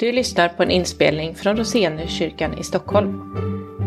Du 0.00 0.12
lyssnar 0.12 0.48
på 0.48 0.62
en 0.62 0.70
inspelning 0.70 1.34
från 1.34 1.56
Roseniuskyrkan 1.56 2.58
i 2.58 2.62
Stockholm. 2.62 3.34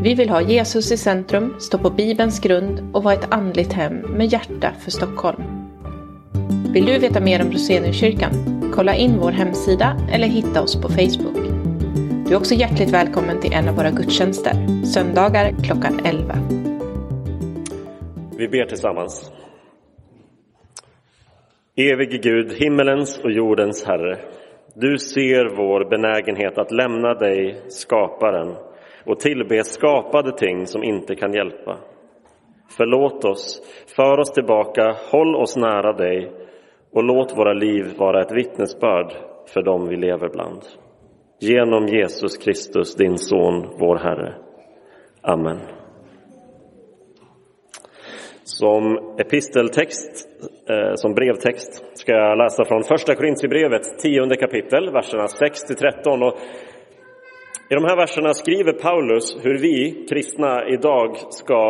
Vi 0.03 0.13
vill 0.13 0.29
ha 0.29 0.41
Jesus 0.41 0.91
i 0.91 0.97
centrum, 0.97 1.55
stå 1.59 1.77
på 1.77 1.89
Bibelns 1.89 2.39
grund 2.39 2.89
och 2.93 3.03
vara 3.03 3.13
ett 3.13 3.33
andligt 3.33 3.73
hem 3.73 3.93
med 3.95 4.27
hjärta 4.27 4.73
för 4.83 4.91
Stockholm. 4.91 5.43
Vill 6.73 6.85
du 6.85 6.99
veta 6.99 7.19
mer 7.19 7.41
om 7.41 7.51
Roseniuskyrkan? 7.51 8.31
Kolla 8.75 8.95
in 8.95 9.17
vår 9.19 9.31
hemsida 9.31 9.97
eller 10.11 10.27
hitta 10.27 10.61
oss 10.61 10.81
på 10.81 10.89
Facebook. 10.89 11.37
Du 12.27 12.33
är 12.33 12.37
också 12.37 12.55
hjärtligt 12.55 12.89
välkommen 12.89 13.41
till 13.41 13.53
en 13.53 13.69
av 13.69 13.75
våra 13.75 13.91
gudstjänster, 13.91 14.85
söndagar 14.85 15.55
klockan 15.63 15.99
11. 16.05 16.37
Vi 18.37 18.47
ber 18.47 18.65
tillsammans. 18.65 19.31
Evige 21.75 22.17
Gud, 22.17 22.53
himmelens 22.53 23.17
och 23.17 23.31
jordens 23.31 23.83
Herre. 23.83 24.19
Du 24.75 24.97
ser 24.97 25.55
vår 25.55 25.89
benägenhet 25.89 26.57
att 26.57 26.71
lämna 26.71 27.13
dig, 27.13 27.61
skaparen, 27.67 28.55
och 29.05 29.19
tillbe 29.19 29.63
skapade 29.63 30.37
ting 30.37 30.67
som 30.67 30.83
inte 30.83 31.15
kan 31.15 31.33
hjälpa. 31.33 31.77
Förlåt 32.77 33.25
oss, 33.25 33.61
för 33.95 34.19
oss 34.19 34.31
tillbaka, 34.31 34.95
håll 35.11 35.35
oss 35.35 35.57
nära 35.57 35.93
dig 35.93 36.31
och 36.93 37.03
låt 37.03 37.37
våra 37.37 37.53
liv 37.53 37.85
vara 37.97 38.21
ett 38.21 38.31
vittnesbörd 38.31 39.13
för 39.53 39.61
dem 39.61 39.87
vi 39.87 39.95
lever 39.95 40.29
bland. 40.29 40.61
Genom 41.39 41.87
Jesus 41.87 42.37
Kristus, 42.37 42.95
din 42.95 43.17
Son, 43.17 43.67
vår 43.79 43.97
Herre. 43.97 44.33
Amen. 45.21 45.80
Som 48.59 48.97
episteltext, 49.17 50.29
eh, 50.69 50.93
som 50.95 51.13
brevtext, 51.13 51.83
ska 51.93 52.11
jag 52.11 52.37
läsa 52.37 52.65
från 52.65 52.83
första 52.83 53.15
Korintierbrevet, 53.15 53.99
tionde 53.99 54.35
kapitel, 54.35 54.91
verserna 54.91 55.27
6 55.27 55.63
till 55.63 55.75
13. 55.75 56.23
Och 56.23 56.33
I 57.69 57.75
de 57.75 57.83
här 57.83 57.95
verserna 57.95 58.33
skriver 58.33 58.73
Paulus 58.73 59.45
hur 59.45 59.57
vi 59.57 60.05
kristna 60.09 60.67
idag 60.67 61.17
ska 61.29 61.63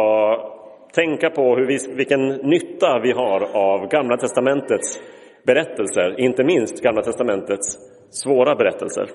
tänka 0.93 1.29
på 1.29 1.55
hur 1.55 1.67
vi, 1.67 1.77
vilken 1.95 2.27
nytta 2.27 2.99
vi 3.03 3.11
har 3.11 3.41
av 3.53 3.87
Gamla 3.87 4.17
testamentets 4.17 4.99
berättelser, 5.45 6.19
inte 6.19 6.43
minst 6.43 6.83
Gamla 6.83 7.01
testamentets 7.01 7.77
svåra 8.09 8.55
berättelser. 8.55 9.09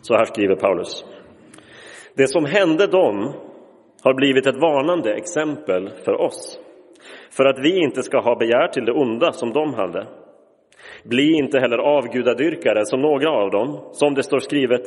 Så 0.00 0.14
här 0.14 0.24
skriver 0.24 0.56
Paulus. 0.56 1.04
Det 2.16 2.26
som 2.26 2.44
hände 2.44 2.86
dem 2.86 3.32
har 4.04 4.14
blivit 4.14 4.46
ett 4.46 4.60
varnande 4.60 5.14
exempel 5.14 5.90
för 6.04 6.20
oss, 6.20 6.60
för 7.36 7.44
att 7.44 7.58
vi 7.58 7.82
inte 7.82 8.02
ska 8.02 8.20
ha 8.20 8.36
begär 8.36 8.68
till 8.68 8.84
det 8.84 8.92
onda 8.92 9.32
som 9.32 9.52
de 9.52 9.74
hade. 9.74 10.06
Bli 11.04 11.32
inte 11.32 11.58
heller 11.58 11.78
avgudadyrkare 11.78 12.84
som 12.84 13.00
några 13.00 13.30
av 13.30 13.50
dem, 13.50 13.88
som 13.92 14.14
det 14.14 14.22
står 14.22 14.38
skrivet, 14.38 14.82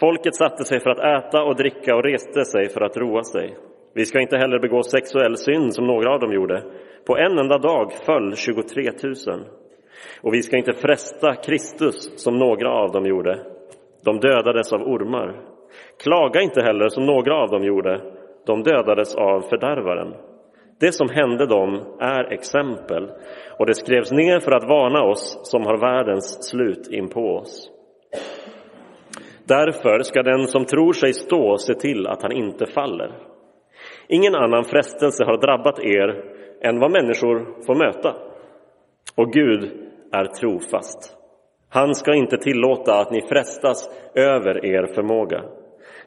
folket 0.00 0.34
satte 0.34 0.64
sig 0.64 0.80
för 0.80 0.90
att 0.90 1.24
äta 1.24 1.42
och 1.42 1.56
dricka 1.56 1.96
och 1.96 2.04
reste 2.04 2.44
sig 2.44 2.68
för 2.68 2.80
att 2.80 2.96
roa 2.96 3.22
sig. 3.22 3.56
Vi 3.94 4.04
ska 4.04 4.20
inte 4.20 4.36
heller 4.36 4.58
begå 4.58 4.82
sexuell 4.82 5.36
synd 5.36 5.74
som 5.74 5.86
några 5.86 6.14
av 6.14 6.20
dem 6.20 6.32
gjorde. 6.32 6.62
På 7.06 7.16
en 7.16 7.38
enda 7.38 7.58
dag 7.58 7.92
föll 8.06 8.36
23 8.36 8.90
000. 9.02 9.14
Och 10.22 10.34
vi 10.34 10.42
ska 10.42 10.56
inte 10.56 10.72
fresta 10.72 11.34
Kristus 11.34 12.22
som 12.24 12.38
några 12.38 12.70
av 12.70 12.92
dem 12.92 13.06
gjorde. 13.06 13.38
De 14.04 14.20
dödades 14.20 14.72
av 14.72 14.82
ormar. 14.82 15.36
Klaga 16.02 16.40
inte 16.40 16.62
heller 16.62 16.88
som 16.88 17.06
några 17.06 17.34
av 17.34 17.50
dem 17.50 17.64
gjorde. 17.64 18.15
De 18.46 18.62
dödades 18.62 19.14
av 19.14 19.40
fördärvaren. 19.40 20.14
Det 20.80 20.92
som 20.92 21.08
hände 21.08 21.46
dem 21.46 21.96
är 22.00 22.32
exempel 22.32 23.10
och 23.58 23.66
det 23.66 23.74
skrevs 23.74 24.12
ner 24.12 24.40
för 24.40 24.52
att 24.52 24.68
varna 24.68 25.02
oss 25.02 25.40
som 25.42 25.62
har 25.62 25.76
världens 25.76 26.50
slut 26.50 26.88
in 26.90 27.08
på 27.08 27.20
oss. 27.20 27.70
Därför 29.44 30.02
ska 30.02 30.22
den 30.22 30.46
som 30.46 30.64
tror 30.64 30.92
sig 30.92 31.12
stå 31.12 31.58
se 31.58 31.74
till 31.74 32.06
att 32.06 32.22
han 32.22 32.32
inte 32.32 32.66
faller. 32.66 33.12
Ingen 34.08 34.34
annan 34.34 34.64
frestelse 34.64 35.24
har 35.24 35.38
drabbat 35.38 35.78
er 35.80 36.24
än 36.62 36.80
vad 36.80 36.90
människor 36.90 37.64
får 37.66 37.74
möta. 37.74 38.14
Och 39.16 39.32
Gud 39.32 39.70
är 40.12 40.24
trofast. 40.24 41.16
Han 41.68 41.94
ska 41.94 42.14
inte 42.14 42.36
tillåta 42.36 43.00
att 43.00 43.10
ni 43.10 43.20
frestas 43.28 43.90
över 44.14 44.66
er 44.66 44.86
förmåga. 44.94 45.42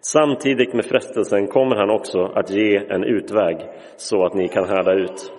Samtidigt 0.01 0.73
med 0.73 0.85
frestelsen 0.85 1.47
kommer 1.47 1.75
han 1.75 1.89
också 1.89 2.19
att 2.35 2.49
ge 2.49 2.77
en 2.77 3.03
utväg 3.03 3.57
så 3.97 4.25
att 4.25 4.33
ni 4.33 4.47
kan 4.47 4.69
härda 4.69 4.93
ut. 4.93 5.33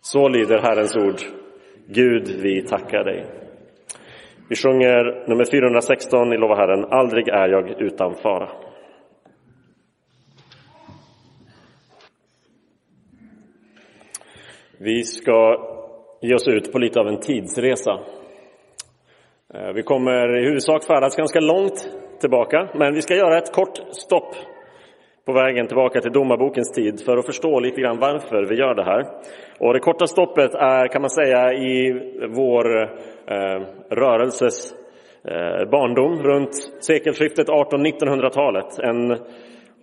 Så 0.00 0.28
lyder 0.28 0.58
Herrens 0.58 0.96
ord. 0.96 1.20
Gud, 1.86 2.28
vi 2.42 2.62
tackar 2.62 3.04
dig. 3.04 3.26
Vi 4.48 4.56
sjunger 4.56 5.28
nummer 5.28 5.44
416 5.50 6.32
i 6.32 6.36
Lova 6.36 6.54
Herren, 6.54 6.84
Aldrig 6.84 7.28
är 7.28 7.48
jag 7.48 7.80
utan 7.80 8.14
fara. 8.14 8.48
Vi 14.78 15.02
ska 15.02 15.56
ge 16.22 16.34
oss 16.34 16.48
ut 16.48 16.72
på 16.72 16.78
lite 16.78 17.00
av 17.00 17.08
en 17.08 17.20
tidsresa. 17.20 18.00
Eh, 19.54 19.72
vi 19.74 19.82
kommer 19.82 20.38
i 20.38 20.44
huvudsak 20.44 20.84
färdas 20.84 21.16
ganska 21.16 21.40
långt 21.40 22.03
tillbaka, 22.20 22.68
men 22.74 22.94
vi 22.94 23.02
ska 23.02 23.14
göra 23.14 23.38
ett 23.38 23.52
kort 23.52 23.78
stopp 23.90 24.34
på 25.26 25.32
vägen 25.32 25.66
tillbaka 25.66 26.00
till 26.00 26.12
domarbokens 26.12 26.72
tid 26.72 27.00
för 27.04 27.16
att 27.16 27.26
förstå 27.26 27.60
lite 27.60 27.80
grann 27.80 27.98
varför 27.98 28.46
vi 28.48 28.54
gör 28.54 28.74
det 28.74 28.84
här. 28.84 29.04
Och 29.58 29.72
det 29.72 29.80
korta 29.80 30.06
stoppet 30.06 30.54
är, 30.54 30.88
kan 30.88 31.02
man 31.02 31.10
säga, 31.10 31.52
i 31.52 31.92
vår 32.28 32.82
eh, 32.82 33.62
rörelses 33.90 34.74
eh, 35.24 35.70
barndom 35.70 36.22
runt 36.22 36.54
sekelskiftet 36.80 37.48
1800-1900-talet. 37.48 38.78
En 38.78 39.18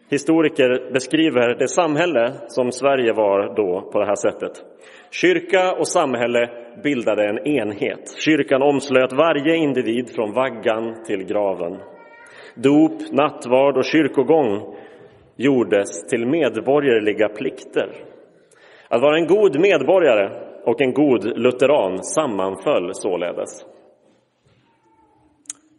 historiker 0.10 0.92
beskriver 0.94 1.56
det 1.60 1.68
samhälle 1.68 2.34
som 2.48 2.72
Sverige 2.72 3.14
var 3.14 3.56
då 3.56 3.90
på 3.92 4.00
det 4.00 4.06
här 4.06 4.16
sättet. 4.16 4.52
Kyrka 5.12 5.74
och 5.80 5.88
samhälle 5.88 6.50
bildade 6.84 7.30
en 7.30 7.48
enhet. 7.48 8.16
Kyrkan 8.26 8.62
omslöt 8.62 9.14
varje 9.14 9.56
individ 9.56 10.10
från 10.16 10.34
vaggan 10.34 11.04
till 11.04 11.24
graven. 11.24 11.78
Dop, 12.56 13.12
nattvard 13.12 13.78
och 13.78 13.86
kyrkogång 13.86 14.76
gjordes 15.36 16.08
till 16.08 16.26
medborgerliga 16.26 17.30
plikter. 17.30 17.90
Att 18.88 19.02
vara 19.02 19.18
en 19.18 19.28
god 19.28 19.60
medborgare 19.60 20.30
och 20.66 20.82
en 20.82 20.94
god 20.94 21.38
lutheran 21.38 22.04
sammanföll 22.04 22.94
således. 22.94 23.66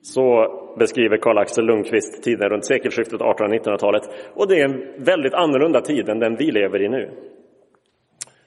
Så 0.03 0.47
beskriver 0.79 1.17
Karl-Axel 1.17 1.65
Lundqvist 1.65 2.23
tiden 2.23 2.49
runt 2.49 2.67
sekelskiftet 2.67 3.21
1800-1900-talet. 3.21 4.03
Och 4.35 4.49
det 4.49 4.61
är 4.61 4.65
en 4.65 5.05
väldigt 5.05 5.35
annorlunda 5.35 5.81
tid 5.81 6.09
än 6.09 6.19
den 6.19 6.37
vi 6.37 6.51
lever 6.51 6.83
i 6.83 6.89
nu. 6.89 7.11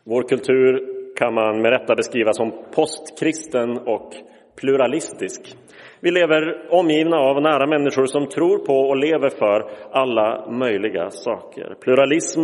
Vår 0.03 0.23
kultur 0.23 0.95
kan 1.15 1.33
man 1.33 1.61
med 1.61 1.71
rätta 1.71 1.95
beskriva 1.95 2.33
som 2.33 2.51
postkristen 2.75 3.77
och 3.77 4.13
pluralistisk. 4.55 5.57
Vi 6.05 6.11
lever 6.11 6.61
omgivna 6.69 7.17
av 7.17 7.41
nära 7.41 7.67
människor 7.67 8.05
som 8.05 8.27
tror 8.27 8.57
på 8.57 8.73
och 8.73 8.97
lever 8.97 9.29
för 9.29 9.65
alla 9.91 10.51
möjliga 10.51 11.09
saker. 11.09 11.75
Pluralism 11.81 12.41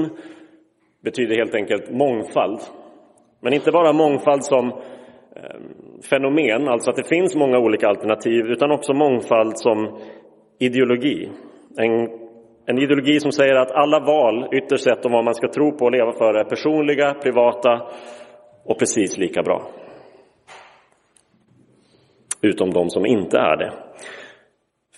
betyder 1.04 1.36
helt 1.36 1.56
enkelt 1.56 1.92
mångfald. 1.92 2.60
Men 3.42 3.54
inte 3.54 3.72
bara 3.72 3.94
mångfald 3.94 4.44
som 4.44 4.68
ehm, 4.68 4.82
fenomen, 6.10 6.68
alltså 6.68 6.90
att 6.90 6.96
det 6.96 7.08
finns 7.08 7.36
många 7.36 7.58
olika 7.58 7.88
alternativ, 7.88 8.46
utan 8.46 8.72
också 8.72 8.94
mångfald 8.94 9.58
som 9.58 10.00
ideologi. 10.60 11.30
En, 11.78 12.10
en 12.66 12.78
ideologi 12.78 13.20
som 13.20 13.32
säger 13.32 13.56
att 13.56 13.72
alla 13.72 14.00
val, 14.00 14.48
ytterst 14.52 14.84
sett 14.84 15.06
om 15.06 15.12
vad 15.12 15.26
man 15.26 15.36
ska 15.36 15.48
tro 15.48 15.72
på 15.72 15.86
och 15.86 15.92
leva 15.92 16.12
för, 16.12 16.34
är 16.34 16.44
personliga, 16.44 17.14
privata 17.14 17.82
och 18.66 18.80
precis 18.80 19.18
lika 19.18 19.44
bra 19.44 19.62
utom 22.42 22.70
de 22.70 22.90
som 22.90 23.06
inte 23.06 23.38
är 23.38 23.58
det. 23.58 23.74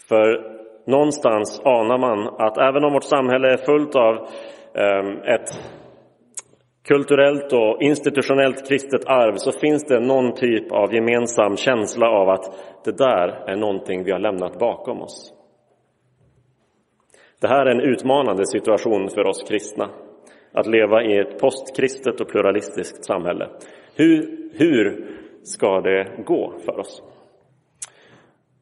För 0.09 0.53
någonstans 0.87 1.61
anar 1.65 1.97
man 1.97 2.27
att 2.27 2.57
även 2.57 2.83
om 2.83 2.93
vårt 2.93 3.03
samhälle 3.03 3.53
är 3.53 3.57
fullt 3.57 3.95
av 3.95 4.15
ehm, 4.75 5.17
ett 5.17 5.49
kulturellt 6.87 7.53
och 7.53 7.81
institutionellt 7.81 8.67
kristet 8.67 9.05
arv 9.05 9.35
så 9.35 9.51
finns 9.51 9.85
det 9.85 9.99
någon 9.99 10.33
typ 10.35 10.71
av 10.71 10.93
gemensam 10.93 11.57
känsla 11.57 12.07
av 12.07 12.29
att 12.29 12.45
det 12.85 12.97
där 12.97 13.27
är 13.47 13.55
någonting 13.55 14.03
vi 14.03 14.11
har 14.11 14.19
lämnat 14.19 14.59
bakom 14.59 15.01
oss. 15.01 15.33
Det 17.41 17.47
här 17.47 17.65
är 17.65 17.71
en 17.71 17.81
utmanande 17.81 18.45
situation 18.45 19.09
för 19.09 19.27
oss 19.27 19.43
kristna, 19.43 19.89
att 20.53 20.67
leva 20.67 21.03
i 21.03 21.17
ett 21.17 21.39
postkristet 21.39 22.21
och 22.21 22.27
pluralistiskt 22.27 23.05
samhälle. 23.05 23.49
Hur, 23.95 24.37
hur 24.53 25.07
ska 25.43 25.81
det 25.81 26.23
gå 26.25 26.53
för 26.65 26.79
oss? 26.79 27.12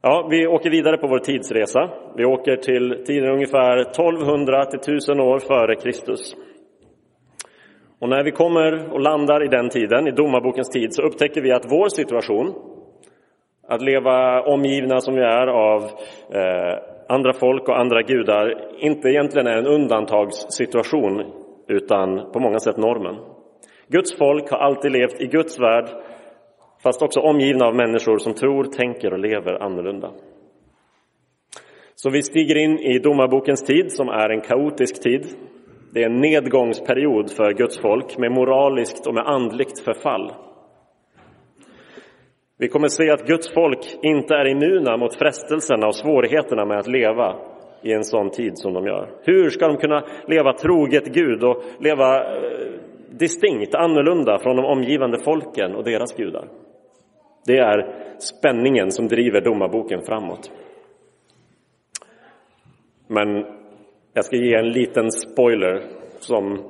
Ja, 0.03 0.27
vi 0.29 0.47
åker 0.47 0.69
vidare 0.69 0.97
på 0.97 1.07
vår 1.07 1.19
tidsresa. 1.19 1.89
Vi 2.15 2.25
åker 2.25 2.55
till 2.55 3.03
tiden 3.05 3.29
ungefär 3.29 3.77
1200 3.81 4.65
till 4.65 4.79
1000 4.79 5.19
år 5.19 5.39
före 5.39 5.75
Kristus. 5.75 6.35
Och 7.99 8.09
när 8.09 8.23
vi 8.23 8.31
kommer 8.31 8.93
och 8.93 8.99
landar 8.99 9.43
i 9.43 9.47
den 9.47 9.69
tiden, 9.69 10.07
i 10.07 10.11
domarbokens 10.11 10.69
tid, 10.69 10.93
så 10.93 11.01
upptäcker 11.01 11.41
vi 11.41 11.51
att 11.51 11.71
vår 11.71 11.89
situation 11.89 12.53
att 13.67 13.81
leva 13.81 14.41
omgivna 14.41 14.99
som 14.99 15.15
vi 15.15 15.21
är 15.21 15.47
av 15.47 15.81
eh, 16.33 16.77
andra 17.09 17.33
folk 17.33 17.69
och 17.69 17.79
andra 17.79 18.01
gudar 18.01 18.73
inte 18.79 19.09
egentligen 19.09 19.47
är 19.47 19.57
en 19.57 19.67
undantagssituation 19.67 21.23
utan 21.67 22.31
på 22.31 22.39
många 22.39 22.59
sätt 22.59 22.77
normen. 22.77 23.15
Guds 23.87 24.17
folk 24.17 24.51
har 24.51 24.57
alltid 24.57 24.91
levt 24.91 25.21
i 25.21 25.27
Guds 25.27 25.59
värld 25.59 25.85
fast 26.83 27.01
också 27.01 27.19
omgivna 27.19 27.65
av 27.65 27.75
människor 27.75 28.17
som 28.17 28.33
tror, 28.33 28.63
tänker 28.63 29.13
och 29.13 29.19
lever 29.19 29.63
annorlunda. 29.63 30.11
Så 31.95 32.09
vi 32.09 32.21
stiger 32.21 32.57
in 32.57 32.79
i 32.79 32.99
domarbokens 32.99 33.63
tid 33.63 33.91
som 33.91 34.09
är 34.09 34.29
en 34.29 34.41
kaotisk 34.41 35.03
tid. 35.03 35.25
Det 35.93 36.03
är 36.03 36.05
en 36.05 36.21
nedgångsperiod 36.21 37.31
för 37.31 37.53
Guds 37.53 37.79
folk 37.79 38.17
med 38.17 38.31
moraliskt 38.31 39.07
och 39.07 39.13
med 39.13 39.23
andligt 39.25 39.79
förfall. 39.79 40.31
Vi 42.57 42.67
kommer 42.67 42.87
se 42.87 43.09
att 43.09 43.27
Guds 43.27 43.53
folk 43.53 43.97
inte 44.01 44.35
är 44.35 44.47
immuna 44.47 44.97
mot 44.97 45.15
frestelserna 45.15 45.87
och 45.87 45.95
svårigheterna 45.95 46.65
med 46.65 46.79
att 46.79 46.87
leva 46.87 47.35
i 47.81 47.93
en 47.93 48.03
sån 48.03 48.29
tid 48.29 48.51
som 48.55 48.73
de 48.73 48.85
gör. 48.85 49.09
Hur 49.23 49.49
ska 49.49 49.67
de 49.67 49.77
kunna 49.77 50.03
leva 50.27 50.53
troget 50.53 51.05
Gud 51.05 51.43
och 51.43 51.63
leva 51.79 52.15
eh, 52.17 52.41
distinkt 53.09 53.75
annorlunda 53.75 54.39
från 54.39 54.55
de 54.55 54.65
omgivande 54.65 55.17
folken 55.23 55.75
och 55.75 55.83
deras 55.83 56.15
gudar? 56.15 56.47
Det 57.45 57.57
är 57.57 57.95
spänningen 58.19 58.91
som 58.91 59.07
driver 59.07 59.41
domarboken 59.41 60.01
framåt. 60.01 60.51
Men 63.07 63.45
jag 64.13 64.25
ska 64.25 64.35
ge 64.35 64.55
en 64.55 64.69
liten 64.69 65.11
spoiler 65.11 65.83
som 66.19 66.63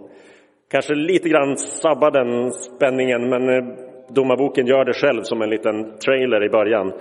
kanske 0.69 0.93
lite 0.95 1.29
grann 1.29 1.57
sabbar 1.57 2.11
den 2.11 2.51
spänningen, 2.51 3.29
men 3.29 3.49
eh, 3.49 3.63
domarboken 4.09 4.67
gör 4.67 4.85
det 4.85 4.93
själv 4.93 5.21
som 5.23 5.41
en 5.41 5.49
liten 5.49 5.97
trailer 5.97 6.43
i 6.45 6.49
början. 6.49 6.93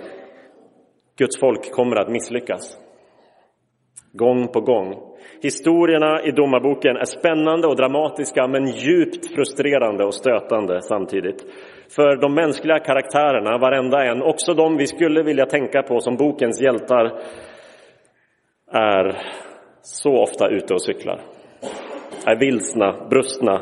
Guds 1.17 1.39
folk 1.39 1.71
kommer 1.71 1.95
att 1.95 2.11
misslyckas. 2.11 2.77
Gång 4.13 4.47
på 4.47 4.61
gång. 4.61 4.95
Historierna 5.41 6.23
i 6.23 6.31
domarboken 6.31 6.97
är 6.97 7.05
spännande 7.05 7.67
och 7.67 7.75
dramatiska 7.75 8.47
men 8.47 8.67
djupt 8.67 9.35
frustrerande 9.35 10.05
och 10.05 10.13
stötande 10.13 10.81
samtidigt. 10.81 11.45
För 11.95 12.15
de 12.15 12.33
mänskliga 12.33 12.79
karaktärerna, 12.79 13.57
varenda 13.57 14.05
en, 14.05 14.21
också 14.21 14.53
de 14.53 14.77
vi 14.77 14.87
skulle 14.87 15.23
vilja 15.23 15.45
tänka 15.45 15.83
på 15.83 15.99
som 15.99 16.15
bokens 16.15 16.61
hjältar, 16.61 17.05
är 18.71 19.17
så 19.81 20.17
ofta 20.17 20.49
ute 20.49 20.73
och 20.73 20.81
cyklar. 20.81 21.21
Är 22.25 22.39
vilsna, 22.39 23.07
brustna. 23.09 23.61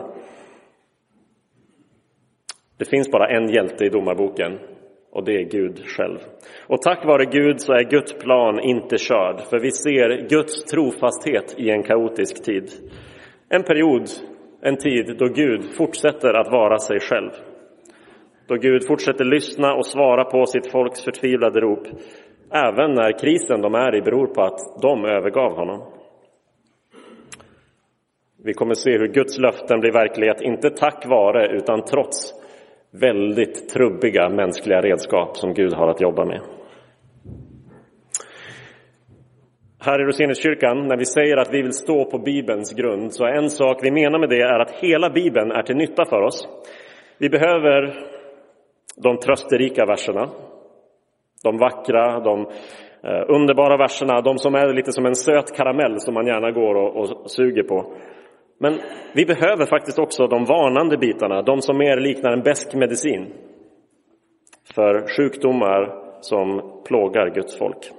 Det 2.78 2.90
finns 2.90 3.12
bara 3.12 3.28
en 3.28 3.50
hjälte 3.50 3.86
i 3.86 3.90
domarboken 3.90 4.60
och 5.12 5.26
det 5.26 5.32
är 5.32 5.44
Gud 5.44 5.86
själv. 5.86 6.18
Och 6.68 6.82
tack 6.82 7.06
vare 7.06 7.26
Gud 7.26 7.62
så 7.62 7.74
är 7.74 7.84
Guds 7.84 8.14
plan 8.14 8.60
inte 8.60 8.98
körd, 8.98 9.40
för 9.50 9.60
vi 9.60 9.72
ser 9.72 10.28
Guds 10.30 10.64
trofasthet 10.64 11.56
i 11.58 11.70
en 11.70 11.84
kaotisk 11.84 12.44
tid. 12.44 12.72
En 13.50 13.64
period, 13.64 14.10
en 14.62 14.78
tid 14.78 15.16
då 15.20 15.26
Gud 15.26 15.76
fortsätter 15.78 16.34
att 16.34 16.52
vara 16.52 16.78
sig 16.78 17.00
själv. 17.00 17.32
Då 18.48 18.56
Gud 18.56 18.88
fortsätter 18.88 19.26
lyssna 19.26 19.74
och 19.74 19.86
svara 19.86 20.24
på 20.24 20.46
sitt 20.46 20.72
folks 20.72 21.04
förtvivlade 21.04 21.60
rop, 21.60 21.88
även 22.52 22.94
när 22.94 23.20
krisen 23.20 23.62
de 23.62 23.76
är 23.76 23.96
i 23.96 24.02
beror 24.02 24.28
på 24.28 24.42
att 24.42 24.82
de 24.82 25.06
övergav 25.06 25.56
honom. 25.56 25.82
Vi 28.44 28.54
kommer 28.54 28.74
se 28.74 28.92
hur 28.92 29.08
Guds 29.08 29.38
löften 29.40 29.80
blir 29.80 29.92
verklighet, 29.92 30.42
inte 30.42 30.70
tack 30.70 31.06
vare 31.08 31.48
utan 31.58 31.84
trots 31.84 32.39
väldigt 32.92 33.70
trubbiga 33.70 34.30
mänskliga 34.30 34.82
redskap 34.82 35.38
som 35.38 35.54
Gud 35.54 35.74
har 35.74 35.88
att 35.88 36.02
jobba 36.02 36.26
med. 36.26 36.42
Här 39.82 40.02
i 40.02 40.04
Roseniuskyrkan, 40.04 40.88
när 40.88 40.98
vi 40.98 41.06
säger 41.06 41.38
att 41.38 41.54
vi 41.54 41.62
vill 41.62 41.74
stå 41.74 42.06
på 42.06 42.18
Bibelns 42.18 42.74
grund, 42.74 43.14
så 43.14 43.26
är 43.26 43.32
en 43.32 43.50
sak 43.50 43.80
vi 43.84 43.92
menar 43.92 44.20
med 44.20 44.30
det 44.30 44.42
är 44.42 44.60
att 44.60 44.72
hela 44.72 45.10
Bibeln 45.10 45.52
är 45.52 45.64
till 45.64 45.76
nytta 45.76 46.06
för 46.06 46.22
oss. 46.22 46.48
Vi 47.18 47.30
behöver 47.30 47.94
de 49.04 49.18
trösterika 49.18 49.86
verserna, 49.86 50.30
de 51.44 51.58
vackra, 51.58 52.20
de 52.20 52.40
eh, 53.04 53.24
underbara 53.28 53.78
verserna, 53.78 54.22
de 54.22 54.38
som 54.38 54.56
är 54.56 54.74
lite 54.74 54.92
som 54.92 55.06
en 55.06 55.16
söt 55.16 55.58
karamell 55.58 56.00
som 56.00 56.14
man 56.14 56.28
gärna 56.28 56.52
går 56.52 56.76
och, 56.76 56.96
och 56.98 57.32
suger 57.32 57.64
på. 57.64 57.94
Men 58.60 58.80
vi 59.14 59.26
behöver 59.26 59.66
faktiskt 59.66 60.00
också 60.00 60.28
de 60.28 60.46
varnande 60.46 60.98
bitarna, 60.98 61.42
de 61.42 61.62
som 61.62 61.78
mer 61.78 61.98
liknar 61.98 62.32
en 62.32 62.44
besk 62.44 62.74
medicin 62.74 63.34
för 64.76 65.08
sjukdomar 65.18 65.96
som 66.22 66.62
plågar 66.86 67.30
Guds 67.30 67.58
folk. 67.58 67.92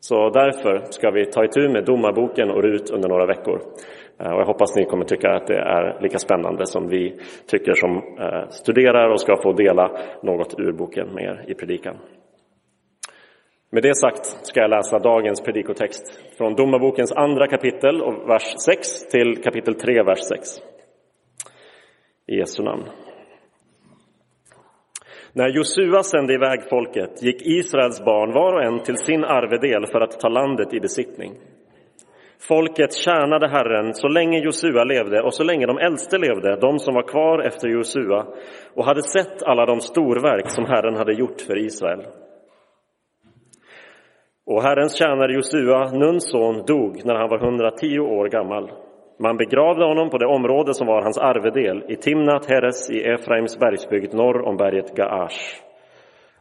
Så 0.00 0.30
därför 0.30 0.84
ska 0.90 1.10
vi 1.10 1.26
ta 1.26 1.44
itu 1.44 1.68
med 1.68 1.84
domarboken 1.84 2.50
och 2.50 2.62
Rut 2.62 2.90
under 2.90 3.08
några 3.08 3.26
veckor. 3.26 3.60
Eh, 4.18 4.32
och 4.32 4.40
jag 4.40 4.46
hoppas 4.46 4.76
ni 4.76 4.84
kommer 4.84 5.04
tycka 5.04 5.30
att 5.30 5.46
det 5.46 5.58
är 5.58 6.02
lika 6.02 6.18
spännande 6.18 6.66
som 6.66 6.88
vi 6.88 7.18
tycker 7.46 7.74
som 7.74 7.96
eh, 7.96 8.48
studerar 8.48 9.10
och 9.10 9.20
ska 9.20 9.36
få 9.42 9.52
dela 9.52 9.90
något 10.22 10.54
ur 10.58 10.72
boken 10.72 11.08
med 11.14 11.24
er 11.24 11.44
i 11.48 11.54
predikan. 11.54 11.96
Med 13.76 13.82
det 13.82 13.94
sagt 13.94 14.26
ska 14.42 14.60
jag 14.60 14.70
läsa 14.70 14.98
dagens 14.98 15.40
predikotext 15.40 16.20
från 16.38 16.54
Domarbokens 16.54 17.12
andra 17.12 17.46
kapitel, 17.46 18.02
och 18.02 18.28
vers 18.28 18.54
6 18.66 19.08
till 19.10 19.42
kapitel 19.42 19.74
3, 19.74 20.02
vers 20.02 20.18
6. 20.18 20.48
I 22.26 22.36
Jesu 22.36 22.62
namn. 22.62 22.84
När 25.32 25.48
Josua 25.48 26.02
sände 26.02 26.34
iväg 26.34 26.68
folket 26.70 27.22
gick 27.22 27.42
Israels 27.42 28.04
barn 28.04 28.32
var 28.32 28.52
och 28.52 28.62
en 28.62 28.82
till 28.82 28.96
sin 28.96 29.24
arvedel 29.24 29.86
för 29.86 30.00
att 30.00 30.20
ta 30.20 30.28
landet 30.28 30.74
i 30.74 30.80
besittning. 30.80 31.32
Folket 32.48 32.94
tjänade 32.94 33.48
Herren 33.48 33.94
så 33.94 34.08
länge 34.08 34.38
Josua 34.38 34.84
levde 34.84 35.22
och 35.22 35.34
så 35.34 35.44
länge 35.44 35.66
de 35.66 35.78
äldste 35.78 36.18
levde, 36.18 36.56
de 36.60 36.78
som 36.78 36.94
var 36.94 37.08
kvar 37.08 37.38
efter 37.38 37.68
Josua 37.68 38.26
och 38.74 38.84
hade 38.84 39.02
sett 39.02 39.42
alla 39.42 39.66
de 39.66 39.80
storverk 39.80 40.50
som 40.50 40.64
Herren 40.64 40.96
hade 40.96 41.12
gjort 41.12 41.40
för 41.40 41.58
Israel. 41.58 42.06
Och 44.46 44.62
Herrens 44.62 44.98
tjänare 44.98 45.32
Josua, 45.32 45.90
Nuns 45.90 46.30
son, 46.30 46.64
dog 46.66 47.04
när 47.04 47.14
han 47.14 47.28
var 47.28 47.44
110 47.44 47.98
år 47.98 48.28
gammal. 48.28 48.70
Man 49.18 49.36
begravde 49.36 49.84
honom 49.84 50.10
på 50.10 50.18
det 50.18 50.26
område 50.26 50.74
som 50.74 50.86
var 50.86 51.02
hans 51.02 51.18
arvedel, 51.18 51.84
i 51.88 51.96
Timnat 51.96 52.46
Heres 52.50 52.90
i 52.90 53.02
Efraims 53.02 53.58
bergsbygd 53.58 54.14
norr 54.14 54.42
om 54.42 54.56
berget 54.56 54.94
Gaash. 54.94 55.38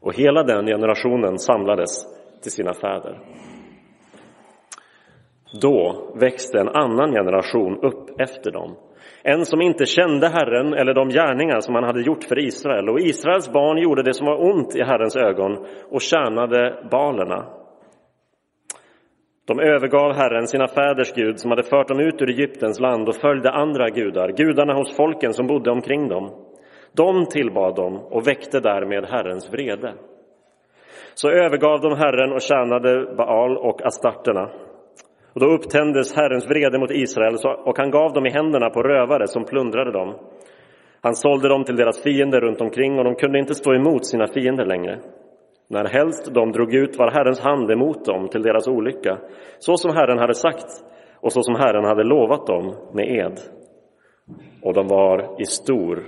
Och 0.02 0.16
hela 0.16 0.44
den 0.44 0.66
generationen 0.66 1.40
samlades 1.40 2.06
till 2.44 2.52
sina 2.52 2.74
fäder. 2.74 3.20
Då 5.62 6.12
växte 6.16 6.60
en 6.60 6.70
annan 6.70 7.12
generation 7.12 7.80
upp 7.82 8.22
efter 8.22 8.52
dem. 8.52 8.76
En 9.24 9.46
som 9.46 9.62
inte 9.62 9.86
kände 9.86 10.28
Herren 10.28 10.74
eller 10.74 10.94
de 10.94 11.10
gärningar 11.10 11.60
som 11.60 11.76
han 11.76 11.84
hade 11.84 12.02
gjort 12.02 12.24
för 12.24 12.40
Israel. 12.40 12.90
Och 12.90 13.00
Israels 13.00 13.54
barn 13.54 13.78
gjorde 13.78 14.04
det 14.04 14.14
som 14.14 14.28
var 14.28 14.52
ont 14.52 14.76
i 14.76 14.84
Herrens 14.84 15.16
ögon 15.16 15.66
och 15.92 16.02
tjänade 16.02 16.88
balerna. 16.92 17.65
De 19.48 19.60
övergav 19.60 20.14
Herren, 20.14 20.48
sina 20.48 20.68
fäders 20.68 21.14
Gud, 21.14 21.40
som 21.40 21.52
hade 21.52 21.64
fört 21.64 21.88
dem 21.88 22.00
ut 22.00 22.22
ur 22.22 22.30
Egyptens 22.30 22.80
land 22.80 23.08
och 23.08 23.16
följde 23.16 23.52
andra 23.52 23.90
gudar, 23.90 24.30
gudarna 24.30 24.74
hos 24.74 24.98
folken 24.98 25.34
som 25.34 25.48
bodde 25.48 25.72
omkring 25.72 26.08
dem. 26.08 26.32
De 26.96 27.26
tillbad 27.26 27.76
dem 27.76 27.96
och 27.96 28.28
väckte 28.28 28.60
därmed 28.60 29.06
Herrens 29.06 29.54
vrede. 29.54 29.94
Så 31.14 31.30
övergav 31.30 31.82
de 31.82 31.98
Herren 31.98 32.32
och 32.34 32.42
tjänade 32.42 33.16
Baal 33.16 33.58
och 33.58 33.86
astarterna. 33.86 34.50
Och 35.34 35.40
då 35.40 35.46
upptändes 35.46 36.16
Herrens 36.16 36.50
vrede 36.50 36.80
mot 36.80 36.92
Israel 36.92 37.36
och 37.66 37.78
han 37.78 37.92
gav 37.92 38.14
dem 38.14 38.26
i 38.26 38.30
händerna 38.30 38.70
på 38.70 38.84
rövare 38.84 39.28
som 39.28 39.46
plundrade 39.46 39.92
dem. 39.92 40.16
Han 41.02 41.16
sålde 41.16 41.50
dem 41.50 41.64
till 41.64 41.76
deras 41.76 42.04
fiender 42.04 42.42
runt 42.42 42.62
omkring 42.62 42.98
och 42.98 43.04
de 43.04 43.16
kunde 43.16 43.40
inte 43.40 43.56
stå 43.56 43.74
emot 43.74 44.06
sina 44.06 44.28
fiender 44.28 44.66
längre. 44.66 45.00
När 45.68 45.86
helst 45.86 46.34
de 46.34 46.52
drog 46.52 46.74
ut 46.74 46.98
var 46.98 47.12
Herrens 47.12 47.40
hand 47.40 47.72
emot 47.72 48.06
dem 48.06 48.28
till 48.28 48.42
deras 48.42 48.68
olycka, 48.68 49.18
så 49.60 49.78
som 49.78 49.96
Herren 49.96 50.20
hade 50.20 50.34
sagt 50.34 50.84
och 51.22 51.34
så 51.34 51.42
som 51.44 51.56
Herren 51.56 51.86
hade 51.86 52.04
lovat 52.04 52.48
dem 52.48 52.76
med 52.94 53.10
ed. 53.10 53.40
Och 54.62 54.74
de 54.74 54.88
var 54.88 55.42
i 55.42 55.46
stor 55.46 56.04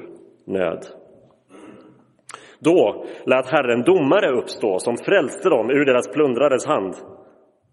nöd. 0.46 0.86
Då 2.60 3.06
lät 3.26 3.52
Herren 3.52 3.84
domare 3.84 4.32
uppstå 4.32 4.80
som 4.80 4.98
frälste 4.98 5.50
dem 5.50 5.70
ur 5.70 5.86
deras 5.86 6.08
plundrares 6.08 6.68
hand. 6.68 6.94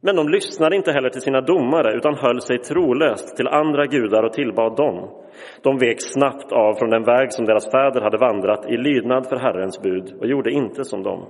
Men 0.02 0.16
de 0.16 0.28
lyssnade 0.28 0.76
inte 0.76 0.92
heller 0.92 1.10
till 1.10 1.20
sina 1.20 1.40
domare 1.40 1.96
utan 1.96 2.14
höll 2.14 2.40
sig 2.40 2.58
trolöst 2.58 3.36
till 3.36 3.48
andra 3.48 3.86
gudar 3.86 4.22
och 4.22 4.32
tillbad 4.32 4.76
dem. 4.76 5.10
De 5.62 5.78
vek 5.78 5.96
snabbt 5.98 6.52
av 6.52 6.74
från 6.74 6.90
den 6.90 7.02
väg 7.02 7.32
som 7.32 7.44
deras 7.44 7.70
fäder 7.70 8.00
hade 8.00 8.18
vandrat 8.18 8.70
i 8.70 8.76
lydnad 8.76 9.26
för 9.26 9.36
Herrens 9.36 9.82
bud 9.82 10.14
och 10.20 10.26
gjorde 10.26 10.50
inte 10.50 10.84
som 10.84 11.02
dem. 11.02 11.26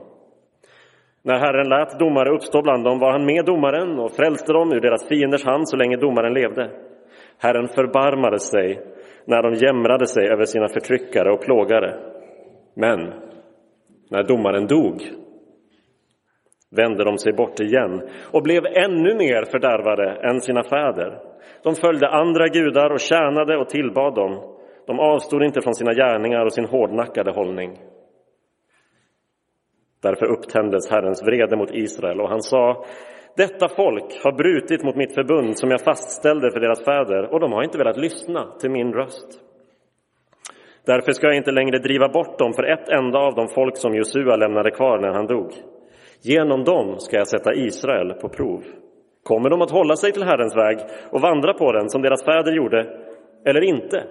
När 1.26 1.38
Herren 1.38 1.68
lät 1.68 1.98
domare 1.98 2.30
uppstå 2.30 2.62
bland 2.62 2.84
dem 2.84 2.98
var 2.98 3.12
han 3.12 3.26
med 3.26 3.44
domaren 3.44 3.98
och 3.98 4.12
frälste 4.12 4.52
dem 4.52 4.72
ur 4.72 4.80
deras 4.80 5.08
fienders 5.08 5.44
hand 5.44 5.68
så 5.68 5.76
länge 5.76 5.96
domaren 5.96 6.34
levde. 6.34 6.70
Herren 7.38 7.68
förbarmade 7.68 8.38
sig 8.38 8.80
när 9.24 9.42
de 9.42 9.52
jämrade 9.54 10.06
sig 10.06 10.28
över 10.28 10.44
sina 10.44 10.68
förtryckare 10.68 11.32
och 11.32 11.42
plågare. 11.42 11.94
Men 12.76 13.12
när 14.10 14.22
domaren 14.22 14.66
dog 14.66 15.02
vände 16.76 17.04
de 17.04 17.18
sig 17.18 17.32
bort 17.32 17.60
igen 17.60 18.02
och 18.32 18.42
blev 18.42 18.66
ännu 18.66 19.14
mer 19.14 19.44
fördärvade 19.50 20.10
än 20.10 20.40
sina 20.40 20.62
fäder. 20.62 21.18
De 21.62 21.74
följde 21.74 22.08
andra 22.08 22.48
gudar 22.48 22.90
och 22.90 23.00
tjänade 23.00 23.56
och 23.56 23.68
tillbad 23.68 24.14
dem. 24.14 24.56
De 24.86 25.00
avstod 25.00 25.42
inte 25.42 25.60
från 25.60 25.74
sina 25.74 25.92
gärningar 25.94 26.44
och 26.44 26.52
sin 26.52 26.68
hårdnackade 26.68 27.30
hållning. 27.30 27.78
Därför 30.04 30.26
upptändes 30.26 30.90
Herrens 30.90 31.22
vrede 31.22 31.56
mot 31.56 31.70
Israel 31.70 32.20
och 32.20 32.28
han 32.28 32.42
sa 32.42 32.84
detta 33.36 33.68
folk 33.68 34.08
har 34.24 34.32
brutit 34.32 34.84
mot 34.84 34.96
mitt 34.96 35.14
förbund 35.14 35.58
som 35.58 35.70
jag 35.70 35.80
fastställde 35.80 36.50
för 36.50 36.60
deras 36.60 36.84
fäder 36.84 37.32
och 37.32 37.40
de 37.40 37.52
har 37.52 37.62
inte 37.62 37.78
velat 37.78 37.96
lyssna 37.96 38.46
till 38.60 38.70
min 38.70 38.92
röst. 38.92 39.40
Därför 40.86 41.12
ska 41.12 41.26
jag 41.26 41.36
inte 41.36 41.50
längre 41.50 41.78
driva 41.78 42.08
bort 42.08 42.38
dem 42.38 42.52
för 42.52 42.62
ett 42.62 42.88
enda 42.88 43.18
av 43.18 43.34
de 43.34 43.48
folk 43.48 43.76
som 43.76 43.94
Josua 43.94 44.36
lämnade 44.36 44.70
kvar 44.70 44.98
när 44.98 45.12
han 45.12 45.26
dog. 45.26 45.52
Genom 46.22 46.64
dem 46.64 46.94
ska 46.98 47.16
jag 47.16 47.28
sätta 47.28 47.54
Israel 47.54 48.12
på 48.12 48.28
prov. 48.28 48.62
Kommer 49.22 49.50
de 49.50 49.62
att 49.62 49.70
hålla 49.70 49.96
sig 49.96 50.12
till 50.12 50.24
Herrens 50.24 50.56
väg 50.56 50.78
och 51.10 51.20
vandra 51.20 51.54
på 51.54 51.72
den 51.72 51.88
som 51.88 52.02
deras 52.02 52.24
fäder 52.24 52.52
gjorde, 52.52 52.86
eller 53.44 53.60
inte? 53.60 54.04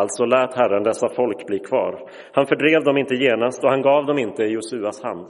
Alltså 0.00 0.24
lät 0.24 0.54
Herren 0.54 0.82
dessa 0.82 1.08
folk 1.08 1.46
bli 1.46 1.58
kvar. 1.58 2.00
Han 2.32 2.46
fördrev 2.46 2.84
dem 2.84 2.96
inte 2.96 3.14
genast 3.14 3.64
och 3.64 3.70
han 3.70 3.82
gav 3.82 4.06
dem 4.06 4.18
inte 4.18 4.42
i 4.42 4.52
Josuas 4.52 5.02
hand. 5.02 5.26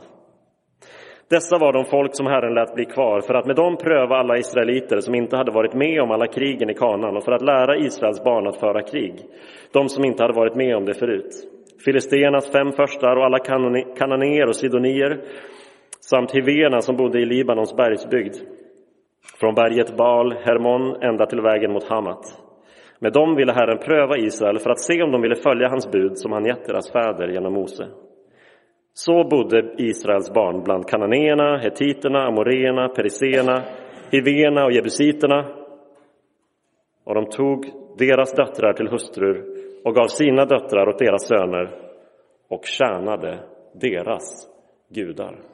Dessa 1.30 1.58
var 1.58 1.72
de 1.72 1.84
folk 1.84 2.10
som 2.16 2.26
Herren 2.26 2.54
lät 2.54 2.74
bli 2.74 2.84
kvar 2.84 3.20
för 3.20 3.34
att 3.34 3.46
med 3.46 3.56
dem 3.56 3.76
pröva 3.76 4.16
alla 4.16 4.38
israeliter 4.38 5.00
som 5.00 5.14
inte 5.14 5.36
hade 5.36 5.52
varit 5.52 5.74
med 5.74 6.02
om 6.02 6.10
alla 6.10 6.26
krigen 6.26 6.70
i 6.70 6.74
kanan 6.74 7.16
och 7.16 7.24
för 7.24 7.32
att 7.32 7.42
lära 7.42 7.76
Israels 7.76 8.24
barn 8.24 8.46
att 8.46 8.60
föra 8.60 8.82
krig, 8.82 9.14
de 9.72 9.88
som 9.88 10.04
inte 10.04 10.22
hade 10.22 10.34
varit 10.34 10.54
med 10.54 10.76
om 10.76 10.84
det 10.84 10.94
förut. 10.94 11.32
Filisteernas 11.84 12.52
fem 12.52 12.72
förstar 12.72 13.16
och 13.16 13.24
alla 13.24 13.38
kananéer 13.98 14.46
och 14.46 14.56
sidonier 14.56 15.20
samt 16.00 16.34
hiverna 16.34 16.80
som 16.80 16.96
bodde 16.96 17.20
i 17.20 17.24
Libanons 17.24 17.76
bergsbygd, 17.76 18.36
från 19.40 19.54
berget 19.54 19.96
Baal, 19.96 20.32
Hermon, 20.32 21.02
ända 21.02 21.26
till 21.26 21.40
vägen 21.40 21.72
mot 21.72 21.88
Hamat. 21.88 22.49
Med 23.02 23.12
dem 23.12 23.36
ville 23.36 23.52
Herren 23.52 23.78
pröva 23.78 24.16
Israel 24.16 24.58
för 24.58 24.70
att 24.70 24.80
se 24.80 25.02
om 25.02 25.12
de 25.12 25.22
ville 25.22 25.34
följa 25.34 25.68
hans 25.68 25.90
bud 25.90 26.18
som 26.18 26.32
han 26.32 26.44
gett 26.44 26.66
deras 26.66 26.92
fäder 26.92 27.28
genom 27.28 27.52
Mose. 27.52 27.88
Så 28.92 29.24
bodde 29.24 29.74
Israels 29.78 30.34
barn 30.34 30.62
bland 30.64 30.88
kananéerna, 30.88 31.58
hetiterna, 31.58 32.26
amoreerna, 32.26 32.88
periseerna, 32.88 33.62
hiverna 34.10 34.64
och 34.64 34.72
jebusiterna. 34.72 35.48
Och 37.04 37.14
de 37.14 37.26
tog 37.26 37.66
deras 37.98 38.32
döttrar 38.32 38.72
till 38.72 38.88
hustrur 38.88 39.44
och 39.84 39.94
gav 39.94 40.06
sina 40.06 40.44
döttrar 40.44 40.88
åt 40.88 40.98
deras 40.98 41.28
söner 41.28 41.70
och 42.48 42.64
tjänade 42.64 43.38
deras 43.74 44.48
gudar. 44.88 45.49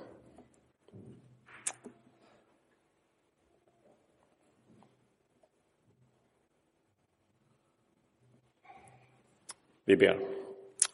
Vi 9.86 9.96
ber. 9.96 10.18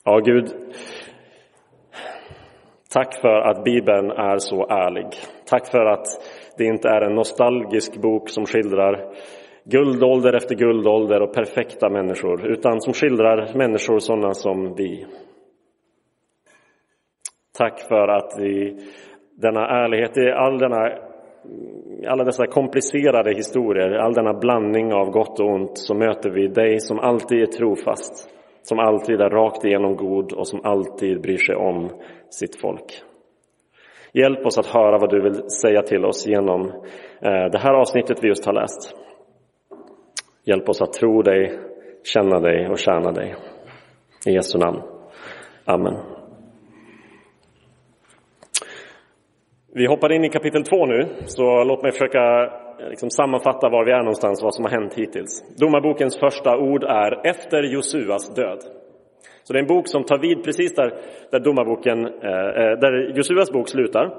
Ja, 0.05 0.19
Gud, 0.19 0.49
tack 2.93 3.21
för 3.21 3.41
att 3.41 3.65
Bibeln 3.65 4.11
är 4.11 4.39
så 4.39 4.67
ärlig. 4.69 5.07
Tack 5.47 5.67
för 5.67 5.85
att 5.85 6.07
det 6.59 6.65
inte 6.65 6.89
är 6.89 7.01
en 7.01 7.15
nostalgisk 7.15 7.97
bok 7.97 8.29
som 8.29 8.47
skildrar 8.47 9.15
guldålder 9.65 10.33
efter 10.33 10.55
guldålder 10.55 11.23
och 11.23 11.35
perfekta 11.35 11.89
människor, 11.89 12.47
utan 12.47 12.81
som 12.81 12.93
skildrar 12.93 13.55
människor 13.55 13.99
sådana 13.99 14.35
som 14.35 14.75
vi. 14.75 15.07
Tack 17.59 17.81
för 17.81 18.09
att 18.09 18.41
i 18.41 18.79
denna 19.35 19.69
ärlighet, 19.69 20.19
i 20.19 20.31
all 20.31 20.59
denna, 20.59 20.93
alla 22.09 22.25
dessa 22.25 22.47
komplicerade 22.47 23.35
historier, 23.35 23.93
all 23.93 24.15
denna 24.15 24.35
blandning 24.35 24.93
av 24.93 25.11
gott 25.11 25.41
och 25.41 25.47
ont, 25.47 25.79
så 25.79 25.95
möter 25.95 26.31
vi 26.31 26.49
dig 26.49 26.81
som 26.81 26.99
alltid 26.99 27.43
är 27.43 27.47
trofast 27.47 28.42
som 28.63 28.79
alltid 28.79 29.21
är 29.21 29.31
rakt 29.31 29.65
igenom 29.65 29.97
god 29.97 30.33
och 30.33 30.49
som 30.49 30.61
alltid 30.65 31.21
bryr 31.21 31.39
sig 31.39 31.57
om 31.57 31.89
sitt 32.31 32.61
folk. 32.61 33.03
Hjälp 34.13 34.47
oss 34.47 34.59
att 34.59 34.67
höra 34.67 34.99
vad 34.99 35.11
du 35.11 35.23
vill 35.23 35.51
säga 35.51 35.83
till 35.83 36.05
oss 36.05 36.27
genom 36.27 36.61
eh, 37.21 37.45
det 37.53 37.59
här 37.59 37.75
avsnittet 37.75 38.19
vi 38.25 38.29
just 38.29 38.47
har 38.47 38.53
läst. 38.53 38.95
Hjälp 40.45 40.69
oss 40.69 40.83
att 40.83 40.93
tro 40.93 41.23
dig, 41.23 41.59
känna 42.05 42.41
dig 42.41 42.69
och 42.69 42.79
tjäna 42.79 43.13
dig. 43.13 43.35
I 44.27 44.31
Jesu 44.31 44.59
namn. 44.59 44.83
Amen. 45.65 45.95
Vi 49.75 49.87
hoppar 49.87 50.13
in 50.13 50.25
i 50.25 50.29
kapitel 50.29 50.65
2 50.65 50.87
nu, 50.87 51.09
så 51.27 51.65
låt 51.65 51.83
mig 51.83 51.93
försöka 51.93 52.53
Eh, 52.83 52.89
liksom 52.89 53.11
sammanfatta 53.11 53.69
var 53.69 53.85
vi 53.85 53.93
är 53.93 53.99
någonstans, 53.99 54.43
vad 54.43 54.55
som 54.55 54.65
har 54.65 54.71
hänt 54.71 54.95
hittills. 54.95 55.57
Domarbokens 55.61 56.19
första 56.19 56.57
ord 56.59 56.85
är 56.85 57.27
efter 57.27 57.63
Josuas 57.63 58.35
död. 58.35 58.59
Så 59.43 59.53
det 59.53 59.59
är 59.59 59.63
en 59.63 59.75
bok 59.77 59.89
som 59.89 60.05
tar 60.05 60.19
vid 60.19 60.45
precis 60.45 60.75
där, 60.75 60.95
där, 61.31 61.41
domarboken, 61.41 62.07
eh, 62.07 62.49
eh, 62.63 62.79
där 62.79 63.17
Josuas 63.17 63.53
bok 63.53 63.69
slutar. 63.69 64.11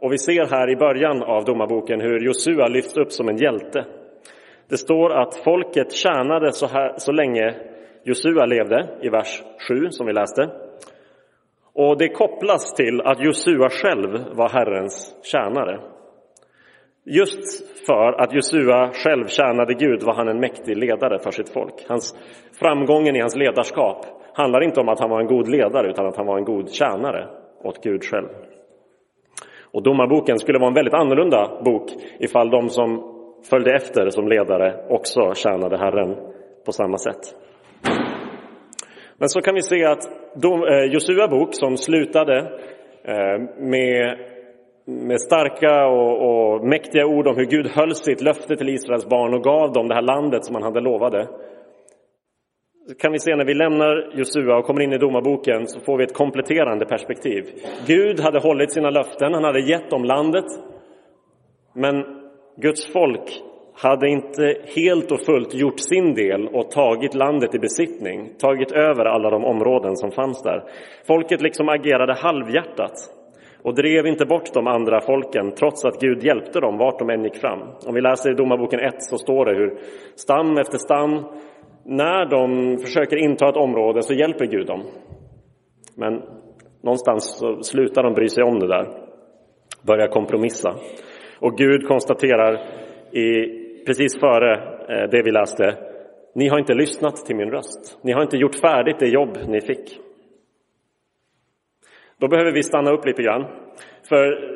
Och 0.00 0.12
vi 0.12 0.18
ser 0.18 0.46
här 0.46 0.70
i 0.70 0.76
början 0.76 1.22
av 1.22 1.44
domarboken 1.44 2.00
hur 2.00 2.20
Josua 2.20 2.66
lyfts 2.66 2.96
upp 2.96 3.12
som 3.12 3.28
en 3.28 3.36
hjälte. 3.36 3.84
Det 4.68 4.76
står 4.76 5.12
att 5.12 5.36
folket 5.44 5.92
tjänade 5.92 6.52
så, 6.52 6.66
här, 6.66 6.94
så 6.96 7.12
länge 7.12 7.54
Josua 8.04 8.46
levde, 8.46 8.88
i 9.02 9.08
vers 9.08 9.42
7 9.68 9.90
som 9.90 10.06
vi 10.06 10.12
läste. 10.12 10.50
Och 11.74 11.98
det 11.98 12.08
kopplas 12.08 12.74
till 12.74 13.00
att 13.00 13.24
Josua 13.24 13.68
själv 13.70 14.10
var 14.32 14.48
Herrens 14.48 15.16
tjänare. 15.22 15.93
Just 17.06 17.84
för 17.86 18.20
att 18.20 18.32
Josua 18.32 18.90
själv 18.92 19.26
tjänade 19.26 19.74
Gud 19.74 20.02
var 20.02 20.14
han 20.14 20.28
en 20.28 20.40
mäktig 20.40 20.76
ledare 20.76 21.18
för 21.18 21.30
sitt 21.30 21.48
folk. 21.48 21.74
Hans, 21.88 22.14
framgången 22.60 23.16
i 23.16 23.20
hans 23.20 23.36
ledarskap 23.36 24.06
handlar 24.34 24.60
inte 24.60 24.80
om 24.80 24.88
att 24.88 25.00
han 25.00 25.10
var 25.10 25.20
en 25.20 25.26
god 25.26 25.48
ledare 25.48 25.90
utan 25.90 26.06
att 26.06 26.16
han 26.16 26.26
var 26.26 26.38
en 26.38 26.44
god 26.44 26.70
tjänare 26.70 27.28
åt 27.62 27.84
Gud 27.84 28.04
själv. 28.04 28.28
Och 29.72 29.82
Domarboken 29.82 30.38
skulle 30.38 30.58
vara 30.58 30.68
en 30.68 30.74
väldigt 30.74 30.94
annorlunda 30.94 31.62
bok 31.64 31.90
ifall 32.18 32.50
de 32.50 32.68
som 32.68 33.14
följde 33.50 33.74
efter 33.74 34.10
som 34.10 34.28
ledare 34.28 34.86
också 34.88 35.34
tjänade 35.34 35.78
Herren 35.78 36.16
på 36.66 36.72
samma 36.72 36.98
sätt. 36.98 37.34
Men 39.18 39.28
så 39.28 39.40
kan 39.40 39.54
vi 39.54 39.62
se 39.62 39.84
att 39.84 40.04
eh, 40.44 40.92
Josua 40.92 41.28
bok 41.28 41.48
som 41.52 41.76
slutade 41.76 42.38
eh, 43.04 43.40
med 43.58 44.18
med 44.84 45.20
starka 45.20 45.86
och, 45.86 46.14
och, 46.28 46.64
mäktiga 46.64 47.06
ord 47.06 47.26
om 47.26 47.36
hur 47.36 47.44
Gud 47.44 47.66
höll 47.66 47.94
sitt 47.94 48.20
löfte 48.20 48.56
till 48.56 48.68
Israels 48.68 49.08
barn 49.08 49.34
och 49.34 49.42
gav 49.42 49.72
dem 49.72 49.88
det 49.88 49.94
här 49.94 50.02
landet 50.02 50.44
som 50.44 50.54
han 50.54 50.64
hade 50.64 50.80
lovade. 50.80 51.28
Kan 52.98 53.12
vi 53.12 53.18
se 53.18 53.36
när 53.36 53.44
vi 53.44 53.54
lämnar 53.54 54.18
Josua 54.18 54.56
och 54.56 54.64
kommer 54.64 54.80
in 54.80 54.92
i 54.92 54.98
domarboken 54.98 55.66
så 55.66 55.80
får 55.80 55.98
vi 55.98 56.04
ett 56.04 56.14
kompletterande 56.14 56.86
perspektiv. 56.86 57.44
Gud 57.86 58.20
hade 58.20 58.40
hållit 58.40 58.72
sina 58.72 58.90
löften, 58.90 59.34
han 59.34 59.44
hade 59.44 59.60
gett 59.60 59.90
dem 59.90 60.04
landet. 60.04 60.44
Men 61.74 62.04
Guds 62.56 62.92
folk 62.92 63.42
hade 63.74 64.08
inte 64.08 64.56
helt 64.76 65.12
och 65.12 65.20
fullt 65.20 65.54
gjort 65.54 65.80
sin 65.80 66.14
del 66.14 66.48
och 66.48 66.70
tagit 66.70 67.14
landet 67.14 67.54
i 67.54 67.58
besittning, 67.58 68.34
tagit 68.38 68.72
över 68.72 69.04
alla 69.04 69.30
de 69.30 69.44
områden 69.44 69.96
som 69.96 70.10
fanns 70.10 70.42
där. 70.42 70.64
Folket 71.06 71.42
liksom 71.42 71.68
agerade 71.68 72.14
halvhjärtat 72.14 72.92
och 73.64 73.74
drev 73.74 74.06
inte 74.06 74.26
bort 74.26 74.54
de 74.54 74.66
andra 74.66 75.00
folken 75.00 75.52
trots 75.52 75.84
att 75.84 76.00
Gud 76.00 76.24
hjälpte 76.24 76.60
dem 76.60 76.78
vart 76.78 76.98
de 76.98 77.10
än 77.10 77.24
gick 77.24 77.36
fram. 77.36 77.60
Om 77.86 77.94
vi 77.94 78.00
läser 78.00 78.30
i 78.30 78.34
Domarboken 78.34 78.80
1 78.80 78.94
så 78.98 79.18
står 79.18 79.44
det 79.44 79.54
hur 79.54 79.78
stam 80.14 80.58
efter 80.58 80.78
stam, 80.78 81.24
när 81.84 82.26
de 82.26 82.78
försöker 82.78 83.16
inta 83.16 83.48
ett 83.48 83.56
område 83.56 84.02
så 84.02 84.14
hjälper 84.14 84.46
Gud 84.46 84.66
dem. 84.66 84.82
Men 85.96 86.22
någonstans 86.82 87.38
så 87.38 87.62
slutar 87.62 88.02
de 88.02 88.14
bry 88.14 88.28
sig 88.28 88.44
om 88.44 88.58
det 88.58 88.66
där, 88.66 88.86
börjar 89.86 90.08
kompromissa. 90.08 90.74
Och 91.40 91.56
Gud 91.56 91.88
konstaterar 91.88 92.54
i, 93.12 93.26
precis 93.86 94.20
före 94.20 94.52
eh, 94.88 95.10
det 95.10 95.22
vi 95.24 95.30
läste, 95.30 95.74
ni 96.34 96.48
har 96.48 96.58
inte 96.58 96.74
lyssnat 96.74 97.16
till 97.16 97.36
min 97.36 97.50
röst. 97.50 97.98
Ni 98.02 98.12
har 98.12 98.22
inte 98.22 98.36
gjort 98.36 98.60
färdigt 98.60 98.98
det 98.98 99.08
jobb 99.08 99.38
ni 99.48 99.60
fick. 99.60 100.03
Då 102.20 102.28
behöver 102.28 102.52
vi 102.52 102.62
stanna 102.62 102.90
upp 102.90 103.06
lite 103.06 103.22
grann. 103.22 103.44
För 104.08 104.54